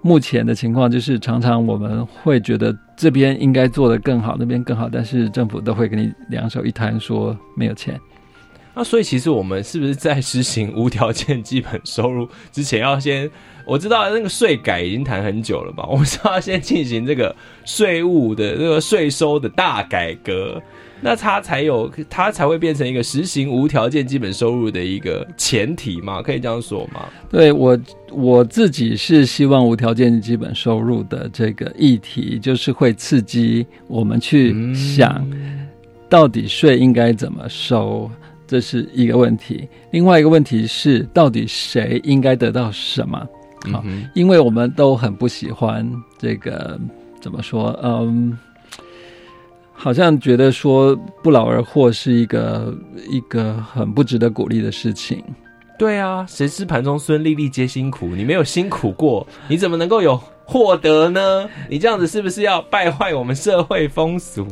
[0.00, 8.00] 目前的情况就是，常常我们会觉得这边应该做得更好，那边更好，但是政府都会给你两手一摊，说没有钱。
[8.80, 13.30] 那所以其实我们是不是在实行无条件基本收入之前，要先？
[13.66, 15.86] 我知道那个税改已经谈很久了吧？
[15.86, 20.58] 我们是要先进行这个税务的这个税收的大改革，
[21.02, 26.22] 那它才有它才会变成一个实行无条件基本收入的一个前提嘛？
[26.22, 27.06] 可以这样说吗？
[27.28, 27.78] 对我
[28.10, 35.22] 我自己是希望无条件基本收入的这个议题，就是会刺激我们去想，
[36.08, 38.10] 到底税应该怎么收，
[38.50, 39.68] 这是一个问题。
[39.92, 43.24] 另外一个问题是，到底谁应该得到什么？
[43.70, 45.88] 好，因为我们都很不喜欢
[46.18, 46.76] 这个，
[47.20, 47.78] 怎么说？
[47.80, 48.36] 嗯，
[49.72, 52.74] 好像觉得说不劳而获是一个
[53.08, 55.22] 一个很不值得鼓励的事情。
[55.78, 58.16] 对啊，谁知盘中孙，粒粒皆辛苦。
[58.16, 60.20] 你没有辛苦过，你怎么能够有？
[60.50, 61.48] 获得呢？
[61.68, 64.44] 你这样子是不是要败坏我们社会风俗？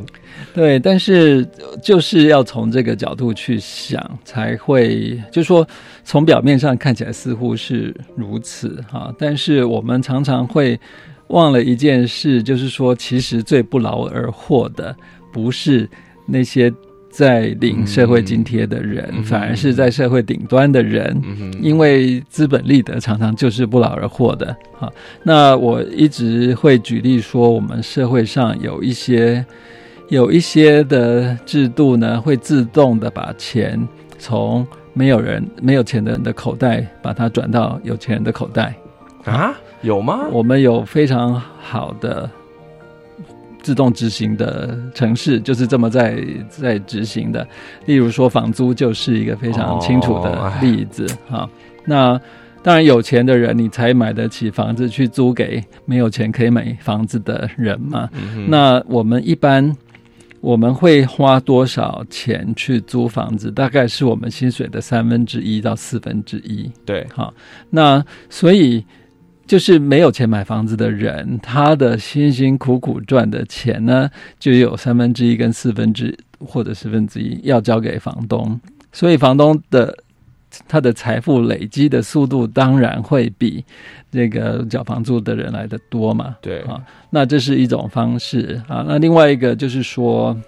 [0.53, 1.45] 对，但是
[1.83, 5.67] 就是要从这个角度去想，才会就说
[6.05, 10.79] 从表面上看起来似乎是如此哈，但是我们常常会
[11.27, 14.95] 忘了一件事，就是说其实最不劳而获的
[15.33, 15.89] 不是
[16.25, 16.73] 那些。
[17.09, 21.21] 在领社会津贴的人，反而是在社会顶端的人，
[21.61, 24.55] 因为资本利得常常就是不劳而获的。
[24.77, 24.91] 好，
[25.23, 29.45] 那我一直会举例说，我们社会上有一些
[30.09, 33.79] 有一些的制度呢，会自动的把钱
[34.17, 38.73] 从没有人没有钱的人的口袋，把它转到有钱人的口袋。
[39.25, 40.27] 啊，有吗？
[40.31, 42.29] 我们有非常好的。
[43.61, 47.47] 自动执行的城市就是这么在在执行的，
[47.85, 51.49] 例如说房租就是一个非常清楚的例子哈。
[51.85, 52.19] 那
[52.63, 58.09] 当然有钱的人你才买得起房子去租给没有钱可以买房子的人嘛。
[58.47, 59.75] 那我们一般
[60.41, 63.51] 我们会花多少钱去租房子？
[63.51, 66.71] 大概是我们薪水的三分之一到四分之一。
[66.85, 67.33] 对，好，
[67.69, 68.83] 那所以。
[69.49, 78.61] 就是没有钱买房子的人，他的辛辛苦苦赚的钱呢，就有三分之一跟四分之或者四分之一要交给房东，
[78.93, 79.97] 所以房东的
[80.67, 83.65] 他的财富累积的速度当然会比
[84.11, 86.35] 这个缴房租的人来的多嘛。
[86.41, 86.79] 对啊，
[87.09, 88.85] 那这是一种方式啊。
[88.87, 90.39] 那另外一个就是说，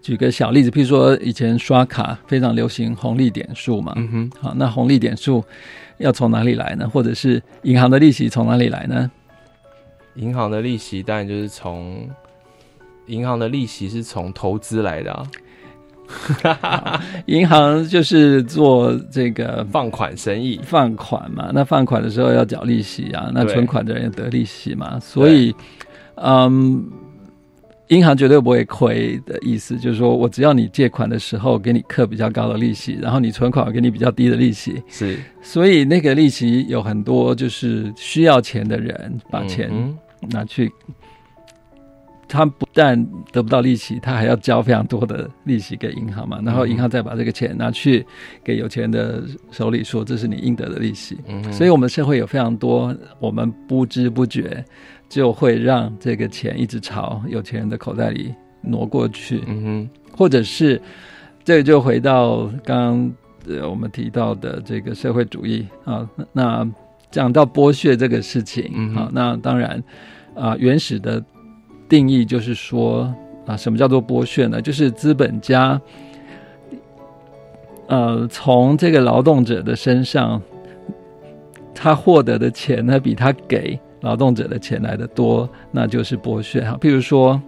[0.00, 3.92] 举个小例子，譬如说以前刷卡非常流行红利点数嘛。
[3.96, 5.44] 嗯哼，好，那红利点数
[5.98, 6.88] 要从哪里来呢？
[6.88, 9.10] 或者是银行的利息从哪里来呢？
[10.16, 12.08] 银行的利息当然就是从
[13.06, 15.26] 银行的利息是从投资来的啊。
[17.24, 21.50] 银行就是做这个放款生意，放款嘛。
[21.54, 25.00] 那放款的时候要缴利息啊，那存款的人也得利息嘛。
[25.00, 25.54] 所以，
[26.16, 26.84] 嗯，
[27.92, 34.82] 银行绝对不会亏的意思，就是说我只要你借款的时候给你课比较高的利息，然后你存款我给你比较低的利息。
[34.88, 39.96] 是，所以那个利息有很多就是需要钱的人把钱嗯
[40.30, 40.72] 拿去。
[42.28, 42.96] 他不但
[43.30, 48.02] 得不到利息，他还要交非常多的利息给银行嘛，然后银行再把这个钱拿去
[48.42, 51.18] 给有钱的手里，说这是你应得的利息。
[51.28, 54.64] 嗯所以，我们社会有非常多我们不知不觉
[55.12, 60.80] 就会让这个钱一直朝有钱人的口袋里挪过去，嗯哼，或者是
[61.44, 63.12] 这个就回到刚刚
[63.46, 66.70] 呃我们提到的这个社会主义啊，那那
[67.10, 69.02] 讲到剥削这个事情嗯哼。
[69.02, 69.84] 啊，那当然
[70.34, 71.22] 啊，原始的
[71.90, 74.62] 定义就是说啊，什么叫做剥削呢？
[74.62, 75.78] 就是资本家
[77.88, 80.40] 呃从这个劳动者的身上，
[81.74, 86.76] 他获得的钱呢，比他给劳动者的钱来的多，那就是剥削哈。
[86.78, 87.40] 譬如说。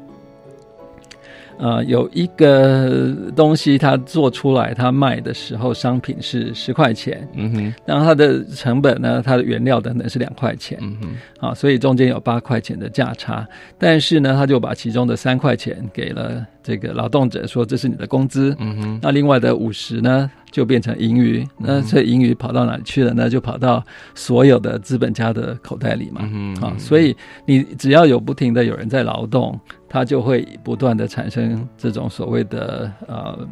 [1.56, 13.46] 呃，有一个东西它做出来，它卖的时候商品是十块钱，嗯哼，然后它的成本呢，它的原料等等是两块钱，嗯哼，啊，所以中间有八块钱的价差。
[13.78, 18.56] 但是呢，他就把其中的三块钱给了这个劳动者，说这是你的工资。
[18.58, 21.46] 嗯哼，那另外的五十呢，就变成盈余。
[21.58, 23.28] 那这盈余跑到哪里去了呢？
[23.28, 23.84] 就跑到
[24.14, 26.22] 所有的资本家的口袋里嘛。
[26.32, 33.46] 嗯啊，所以你只要有不停的有人在劳动，它就会不断的产生这种所谓的呃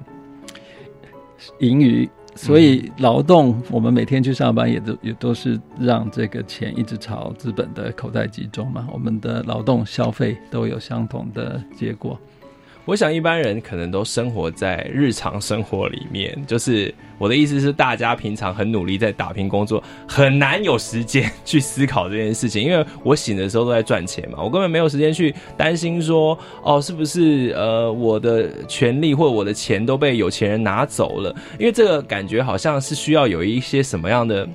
[1.61, 2.09] 盈余。
[2.35, 8.89] 所以劳动，我们每天去上班也都也都是让这个钱一直朝资本的口袋集中嘛。
[8.91, 12.19] 我们的劳动消费都有相同的结果。
[12.85, 22.61] 我想一般人可能都生活在日常生活里面，就是我的意思是，大家平常很努力在打拼工作，很难有时间去思考这件事情。
[22.61, 31.33] 因为我醒的时候都在赚钱嘛，我根本没有时间去担心说，哦，是不是呃我的权利或我的钱都被有钱人拿走了？
[31.61, 34.49] 因为这个感觉好像是需要有一些什么样的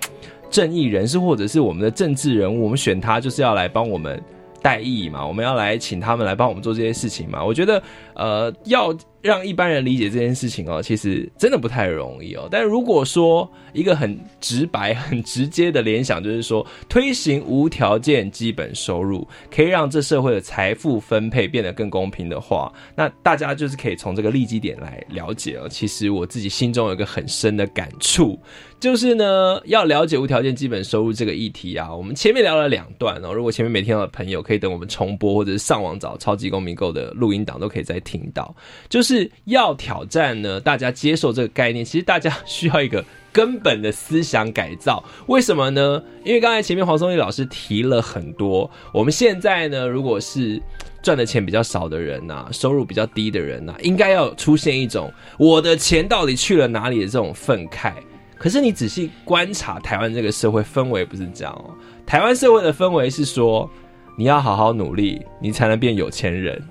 [0.50, 4.22] 正义人士，或者是我们的政治人物，我们选他就是要来帮我们。
[4.68, 7.42] 代议嘛，我们要来请他们来帮我们做这些事情嘛。
[7.42, 7.82] 我觉得，
[8.16, 12.50] 呃，要让一般人理解这件事情哦，其实真的不太容易哦。
[12.52, 25.70] 但如果说一个很直白、 很直接的联想，就是说推行无条件基本收入，可以让这社会的财富分配变得更公平的话，那大家就是可以从这个利基点来了解哦。
[25.70, 28.38] 其实我自己心中有一个很深的感触。
[28.80, 33.34] 就是呢，要了解无条件基本收入这个议题啊，我们前面聊了两段哦。
[33.34, 38.56] 如果前面没听到的朋友，可以等我们重播，或者是上网找超级公民购的录音档，都可以再听到。
[38.88, 45.04] 就是要挑战呢，大家接受这个概念，其实大家需要一个根本的思想改造。
[45.26, 46.04] 为什么呢？
[46.24, 50.62] 因为刚才前面黄松义老师提了很多，我们现在呢，如果是
[51.02, 57.94] 赚的钱比较少的人呐、收入比较低的人呐、应该要出现一种我的钱到底去了哪里的这种愤慨。
[58.38, 61.74] 可是你仔细观察台湾这个社会氛围不是这样哦，
[62.06, 63.70] 台湾社会的氛围是说
[64.18, 66.62] 你要好好努力，你才能变有钱人。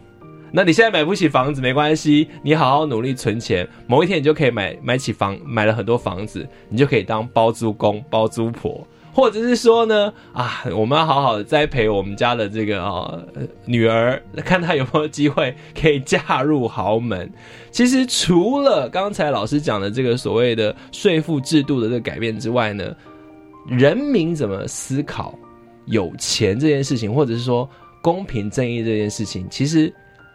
[0.53, 8.87] 那你现在买不起房子没关系，你好好努力存钱，某一天你就可以买买起房，买了很多房子，你就可以当包租公、包租婆。
[9.17, 13.19] 或者是说呢，啊，我们要好好的栽培我们家的这个啊、
[13.65, 17.33] 女儿，看她有没有机会可以嫁入豪门。
[17.71, 22.95] 其实除了刚才老师讲的这个所谓的税负制度的这个改变之外呢，
[23.67, 25.35] 人民怎么思考
[25.87, 27.67] 有钱这件事情，或者是说
[28.03, 29.91] 公平正义这件事情，其实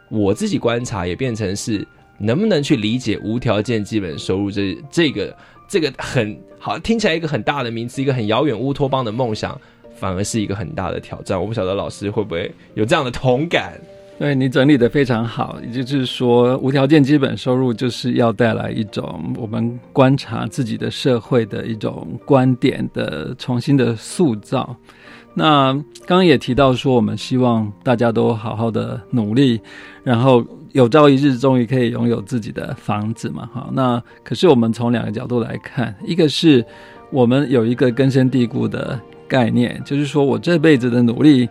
[0.10, 5.38] 我自己观察也变成是能不能去理解无条件基本收入这这个
[5.72, 9.58] 这个很好听起来一个很大的名词，一个很遥远乌托邦的梦想，
[9.96, 11.40] 反而是一个很大的挑战。
[11.40, 13.80] 我不晓得老师会不会有这样的同感？
[14.20, 24.76] 对你整理的非常好，也就是说，无条件基本收入就是要带来一种我们观察自己的社会的一种观点的重新的塑造。
[25.34, 25.72] 那
[26.06, 29.62] 刚刚也提到说，我们希望大家都好好的努力，
[30.04, 33.50] 然后有朝一日终于可以拥有自己的房子嘛。
[33.54, 36.64] 好，那可是我们从两个角度来看，一个是
[37.12, 41.48] 我们有一个根深蒂固的概念，就是说我这辈子的努力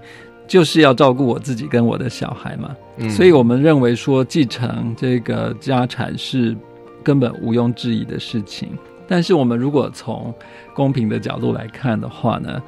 [0.46, 2.76] 就是要照顾我自己跟我的小孩嘛。
[3.08, 6.54] 所以我们认为说继承这个家产是
[7.02, 8.68] 根本毋庸置疑的事情。
[9.08, 10.32] 但是我们如果从
[10.74, 12.62] 公平的角度来看的话呢？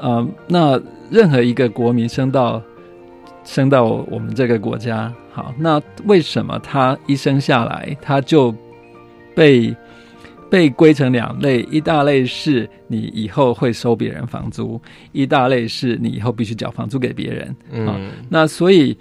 [0.00, 0.80] 呃，那
[1.10, 2.62] 任何一个国民生到
[3.44, 8.54] 生到我们这个国家，好，那为什么他一生下来他就
[9.34, 9.74] 被
[10.50, 11.62] 被归成两类？
[11.70, 14.80] 一大类是你以后会收别人房租，
[15.12, 17.56] 一大类是你以后必须缴房租给别人。
[17.72, 18.96] 嗯，那所以。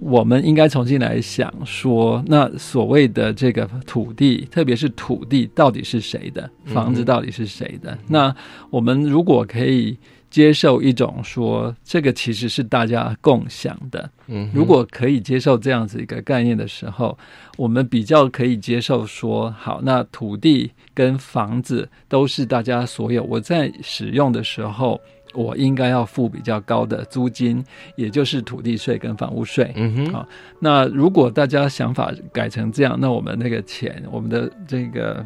[0.00, 7.98] 我们应该重新来想说，那所谓的这个土地，特别是土地到底是谁的，房子到底是谁的？
[8.06, 8.32] 那
[8.70, 9.98] 我们如果可以
[10.30, 17.16] 接受一种说，这个其实是大家共享的，嗯，如果可以接受这样子一个概念的时候，
[17.56, 25.00] 我们比较可以接受说，好，那土地跟房子都是大家所有，我在使用的时候。
[25.34, 27.62] 我应该要付比较高的租金，
[27.96, 29.70] 也就是土地税跟房屋税。
[29.76, 30.26] 嗯哼，好，
[30.58, 35.24] 那如果大家想法改成这样，那我们那个钱，我们的这个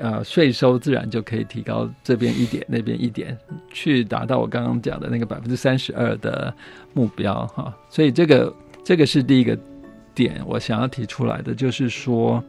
[0.00, 3.38] 呃税收自然就可以提高这边一点，那边一点，
[3.70, 6.52] 去达到我刚刚讲的那个百分之三十二的
[6.92, 7.72] 目标哈。
[7.88, 8.52] 所以这个
[8.84, 9.56] 这个是第一个
[10.14, 12.42] 点，我想要提出来的就是说，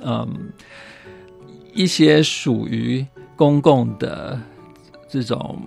[0.00, 0.52] 嗯，
[1.74, 3.04] 一些属于
[3.34, 4.38] 公共的。
[5.10, 5.58] 这种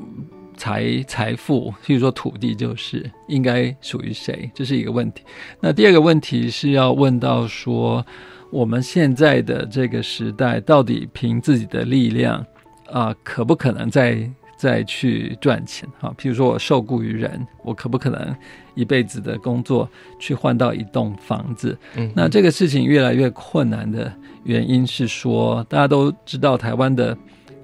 [0.56, 4.52] 财财富，譬如说土地，就是应该属于谁？
[4.54, 5.24] 这是一个问题。
[5.60, 8.06] 那第二个问题是要问到说，
[8.52, 12.46] 我们现在的这个时代，到底凭自己的力量
[12.92, 15.90] 啊，可不可能再再去赚钱？
[16.00, 18.36] 哈，譬如说我受雇于人，我可不可能
[18.76, 19.90] 一辈子的工作
[20.20, 21.78] 去换到一栋房子？
[21.96, 27.18] 嗯，那这个事情越来越困难的原因是说，大家都知道台湾的。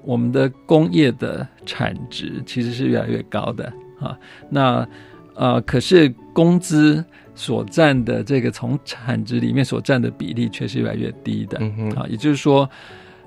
[0.04, 3.70] 我们的工业的产值其实是越来越高的
[4.00, 4.18] 啊，
[4.48, 4.88] 那
[5.34, 7.04] 呃，可是工资
[7.38, 11.56] 所占的这个从产值里面所占的比例却是越来越低的。
[11.60, 12.68] 嗯啊，也就是说，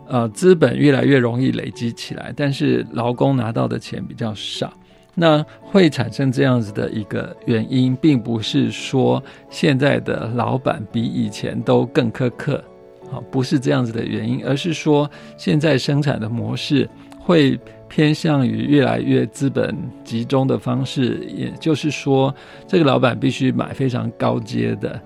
[0.06, 4.74] 呃，资本越来越容易累积起来，但是劳工拿到的钱比较少，
[5.16, 12.62] 那会产生这样子的一个原因，并不是说现在的老板比以前都更苛刻。
[13.12, 17.58] 啊，不是这样子的原因，而是说现在生产的模式会
[17.92, 22.34] 偏向于越来越资本集中的方式，也就是说，
[22.66, 24.98] 这个老板必须买非常高阶的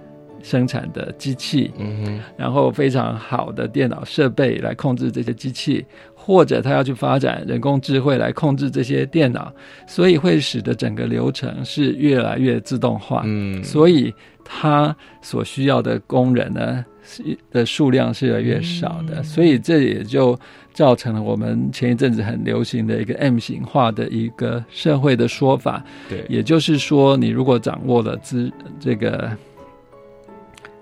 [0.44, 5.84] 生产的机器，嗯哼，然后非常好的电脑设备来控制这些机器，
[6.14, 9.52] 或者他要去发展人工智慧来控制这些电脑，
[9.88, 14.14] 所以会使得整个流程是越来越自动化，嗯，所以
[14.44, 17.36] 他所需要的工人呢是？
[17.52, 20.38] 的数量是越来越少的，所以这也就
[20.76, 25.82] 造成了我们前一阵子很流行的一个 M 型化的一个社会的说法。
[26.10, 29.32] 对，也就是说，你如果掌握了资这个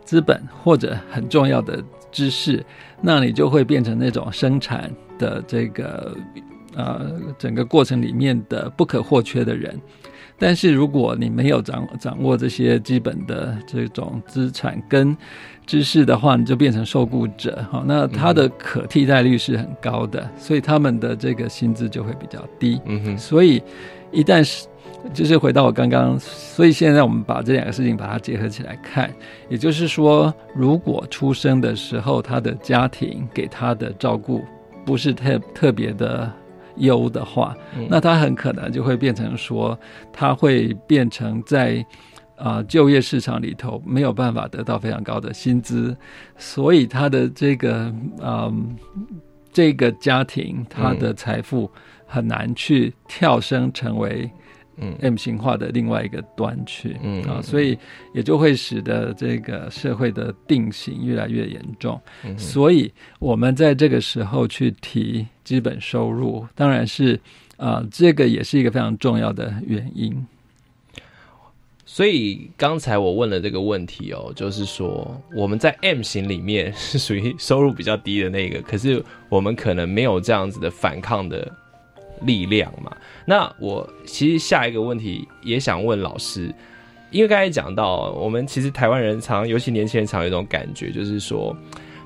[0.03, 1.81] 资本或者很重要的
[2.11, 2.65] 知识，
[3.01, 6.17] 那你就会变成那种生产的这个
[6.75, 9.79] 呃整个过程里面的不可或缺的人。
[10.37, 15.15] 但是如果你没有掌掌握这些基本的这种资产跟
[15.65, 22.81] 知识的话，你就变成受雇者，哈，那他的可替代率是很高的，所以他们的这个薪资就会比较低。
[22.85, 23.61] 嗯哼，所以
[24.11, 24.67] 一旦是，
[25.13, 29.09] 就是回到我刚刚，所以现在我们把这两个事情把它结合起来看，
[29.47, 34.43] 也就是说，如果出生的时候他的家庭给他的照顾
[34.85, 36.29] 不是特特别的
[36.77, 37.55] 优的话，
[37.89, 39.77] 那他很可能就会变成说，
[40.11, 41.85] 他会变成在。
[42.35, 45.95] 啊，就业市场里头没有办法得到非常高的薪资，
[46.35, 48.51] 所以他的这个啊，
[49.53, 51.71] 这个家庭他的财富
[52.05, 54.29] 很难去跳升成为
[54.77, 57.77] 嗯 M 型化的另外一个端去，嗯啊，所以
[58.13, 61.99] 也就会使得这个社会的定型越来越严重。
[62.37, 67.19] 所以我们在这个时候去提基本收入，当然是
[67.57, 70.25] 啊，这个也是一个非常重要的原因。
[71.85, 81.55] 所以刚才我问了这个问题哦，就是说我们在 M 型里面是属于收入比较低的那个，可是我们可能没有这样子的反抗的
[82.25, 82.91] 力量嘛。
[83.25, 86.53] 那我其实下一个问题也想问老师，
[87.11, 91.55] 因为刚才讲到我们其实台湾人常，尤其年轻人常有一种感觉，就是说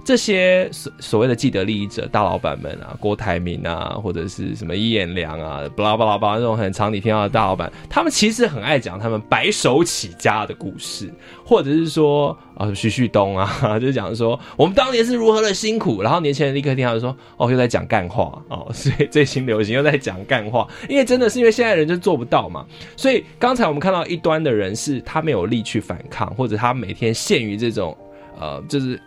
[0.07, 13.51] 这些所所谓的既得利益者、大老板们啊，郭台铭啊，或者是什么伊眼良啊，巴拉巴拉巴拉这种很常你听到的大老板，他们其实很爱讲他们白手起家的故事，或者是说啊，徐旭东啊，
[13.81, 27.93] 就讲说我们当年是如何的辛苦，然后年轻人立刻听到就说哦，又在讲干话哦，所以最新流行又在讲干话， 因为真的是因为现在人就做不到嘛，所以刚才我们看到一端的人是他没有力去反抗，或者他每天陷于这种
[28.39, 28.97] 呃，就是。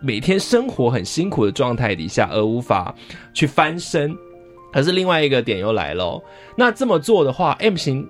[0.00, 2.94] 每天生活很辛苦的状态底下，而无法
[3.34, 4.16] 去翻身，
[4.72, 6.22] 可是另外一个点又来了。
[6.56, 8.06] 那这么做的话，M 型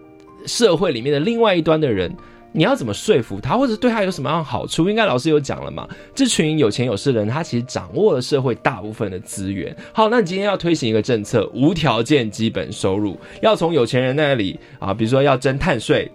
[0.47, 2.15] 社会里面的另外一端的人，
[2.53, 4.89] 你要怎么说服他，或者对他有什么样的好处？
[4.89, 5.89] 应该老师有讲了嘛？
[6.15, 9.75] 这群有钱有势的人，他其实掌握了社会大部分的资源。
[9.93, 16.11] 好，那你今天要推行一个政策，无条件基本收入，要从有钱人那里啊，比如说要征碳税。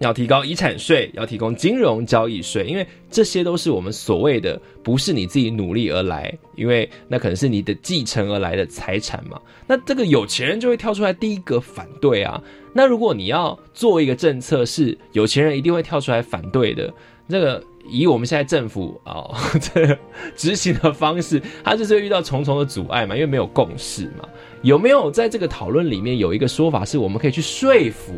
[0.00, 9.38] 要提高遗产税，要提供金融交易税，因为这些都是我们所谓的不是你自己努力而来，因为那可能是你的继承而来的财产嘛。
[9.66, 12.42] 那这个有钱人就会跳出来第一个反对啊。
[12.72, 16.90] 那如果你要做一个政策是有钱人一定会跳出来反对的，
[17.28, 19.28] 这个以我们现在政府啊
[19.60, 19.98] 这
[20.34, 24.26] 执行的方式，它就是遇到重重的阻碍嘛，因为没有共识嘛。
[24.62, 28.14] 有没有在这个讨论里面有一个说法是我们可以去说服？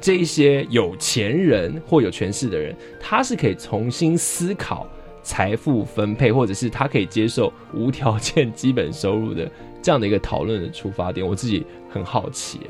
[0.00, 4.86] 这一些有钱人或有权势的人，他是可以重新思考
[5.22, 9.50] 财富分配，或者是他可以接受无条件基本收入的
[9.82, 11.26] 这样的一个讨论的出发点。
[11.26, 12.60] 我自己很好奇，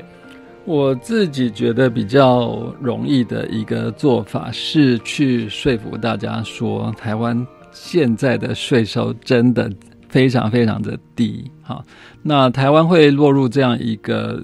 [0.65, 9.71] 我自己觉得比较容易的一个做法是去说服大家说，台湾现在的税收真的
[10.09, 11.49] 非常非常的低。
[11.61, 11.85] 好，
[12.23, 14.41] 那台湾会落入这样一个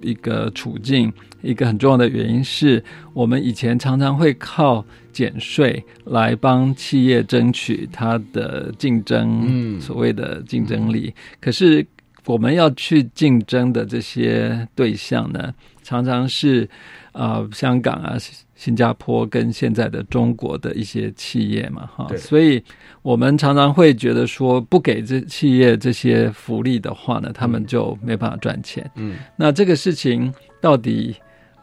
[0.00, 1.12] 一个处境。
[1.44, 2.82] 一个很重要的原因是
[3.12, 11.14] 我们以前常常会靠减税来帮企业争取它的竞争，嗯所谓的竞争力。
[11.40, 11.86] 可是
[12.26, 16.68] 我们要去竞争的这些对象呢，常常是
[17.12, 18.16] 啊香港啊、
[18.54, 22.08] 新加坡跟现在的中国的一些企业嘛，哈。
[22.16, 22.62] 所以
[23.02, 28.90] 我们常常会觉得说，不给这企业这些福利的话呢，他们就没办法赚钱。
[28.96, 31.14] 嗯，那这个事情到底？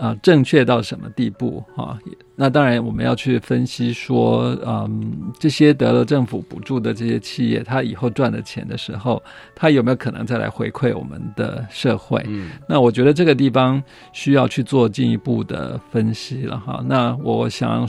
[0.02, 1.95] 啊，正确到什么地步啊？
[2.36, 9.22] 那当然，我们要去分析说，嗯，这些得了政府补助的这些企业，他以后赚的钱的时候，
[9.54, 12.20] 他有没有可能再来回馈我们的社会？
[12.28, 13.82] 嗯，那我觉得这个地方
[14.12, 16.84] 需要去做进一步的分析了哈。
[16.88, 17.88] 那我想。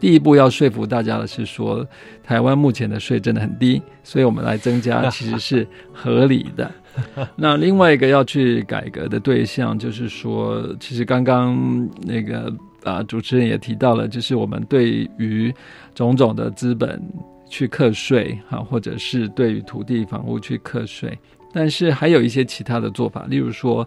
[0.00, 1.86] 第一步要说服大家的是说，
[2.24, 6.70] 台湾目前的税真的很低，所以我们来增加其实是合理的。
[7.36, 15.54] 那另外一个要去改革的对象，就是说，其实刚刚那个啊主持人也提到了，就是我们对于
[15.94, 17.00] 种种的资本
[17.48, 21.16] 去课税啊，或者是对于土地房屋去课税，
[21.52, 23.86] 但是还有一些其他的做法，例如说，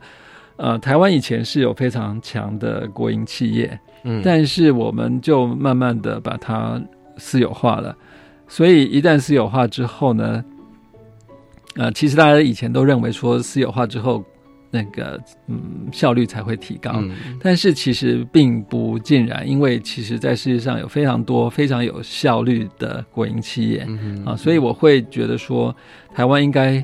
[0.57, 3.79] 呃，台湾以前是有非常强的国营企业。
[4.03, 6.81] 嗯，但是我们就慢慢的把它
[7.17, 7.95] 私有化了，
[8.47, 10.43] 所以一旦私有化之后呢，
[11.77, 14.21] 呃，其实大家以前都认为说私有化之后，
[14.69, 17.01] 那个嗯效率才会提高，
[17.39, 23.87] 但是其实并不尽然，因为其实在世界上有非常多非常有效率的国营企业
[24.25, 25.73] 啊，所以我会觉得说
[26.13, 26.83] 台湾应该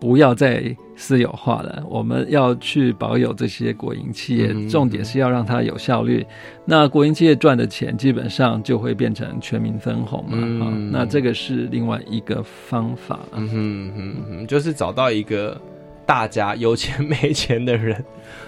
[0.00, 0.74] 不要再。
[0.96, 6.26] 私有化了，我们要去保有这些国营企业，重点是要让它有效率。
[6.66, 10.66] 那国营企业赚的钱，基本上就会变成全民分红嘛。
[10.66, 13.18] 啊，那这个是另外一个方法。
[13.32, 15.58] 嗯哼嗯哼，就是找到一个
[16.04, 18.04] 大家有钱没钱的人。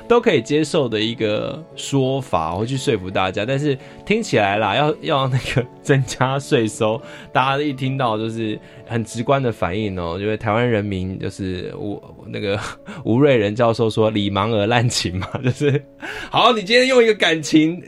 [0.09, 3.47] 都可以接受的一个说法，会去说服大家。
[3.47, 7.01] 但是听起来啦，要要那个增加税收，
[7.33, 8.59] 大家一听到就是
[8.93, 10.19] 很直观的反应哦。
[10.21, 12.61] 因为台湾人民就是吴那个
[13.05, 15.83] 吴瑞仁教授说“李盲而滥情”嘛， 就是
[16.31, 17.83] 好，你今天用一个感情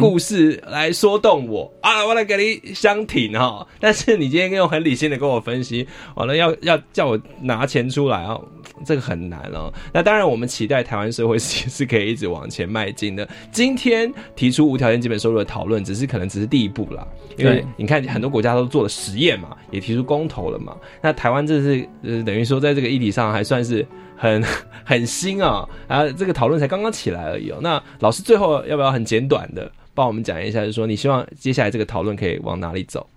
[0.00, 3.66] 故事来说动我啊，我来给你相挺哈。
[3.78, 5.86] 但是你今天用很理性的跟我分析，
[6.16, 8.36] 完了要要叫我拿钱出来啊，
[8.84, 9.72] 这个很难哦。
[9.92, 11.68] 那当然，我们期待台湾社会是。
[11.78, 13.28] 是可以一直往前迈进的。
[13.52, 17.06] 今天提出无条件基本收入的讨论，只是可能只是第一步啦。
[17.36, 20.76] 因为你看很多国家都做了实验嘛，也提出公投了嘛。
[21.02, 23.86] 那台湾这是呃等于说在这个议题上还算是
[24.16, 24.42] 很
[24.84, 27.58] 很新啊，啊这个讨论才刚刚起来而已哦。
[27.60, 33.08] 那老师最后要不要很简短的帮我们讲一下，就是说你希望接下来这个讨论可以往哪里走？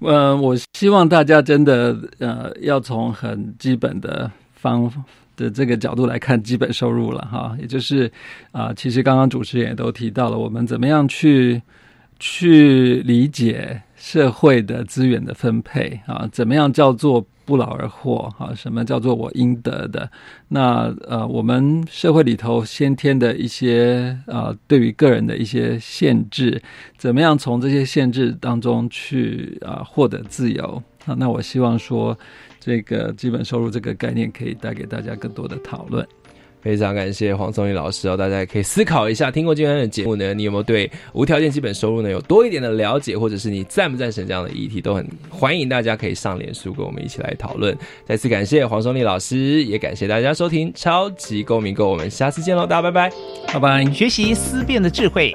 [0.00, 4.92] 嗯，我希望大家真的呃要从很基本的方。
[5.36, 8.10] 的这个角度来看，基本收入了哈，也就是
[8.52, 11.60] 啊，其实刚刚主持人也都提到了，我们怎么样去
[12.18, 18.52] 去理解社会的资源的分配啊，怎么样叫做不劳而获啊？
[18.54, 20.10] 什么叫做我应得的？
[20.48, 26.60] 那呃，我们社会里头先天的一些呃，对于个人的一些限制，
[26.98, 31.14] 怎么样从这些限制当中去啊获得自由啊？
[31.18, 32.18] 那我希望说，
[32.60, 36.06] 这个基本收入这个概念可以带给大家更多的讨论。
[36.66, 47.76] 非常感谢黄松林老师哦，大家可以思考一下，听过今天的节目呢，你有没有对无条件基本收入呢有多一点的了解，或者是你赞不赞成这样的议题，都很欢迎大家可以上脸书跟我们一起来讨论。
[48.04, 53.12] 再次感谢黄松林老师，也感谢大家收听超级公民购，我们下次见喽，大家拜拜，
[53.52, 53.84] 拜拜。
[53.92, 55.32] 学习思辨的智慧，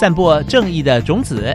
[0.00, 1.54] 散播正义的种子，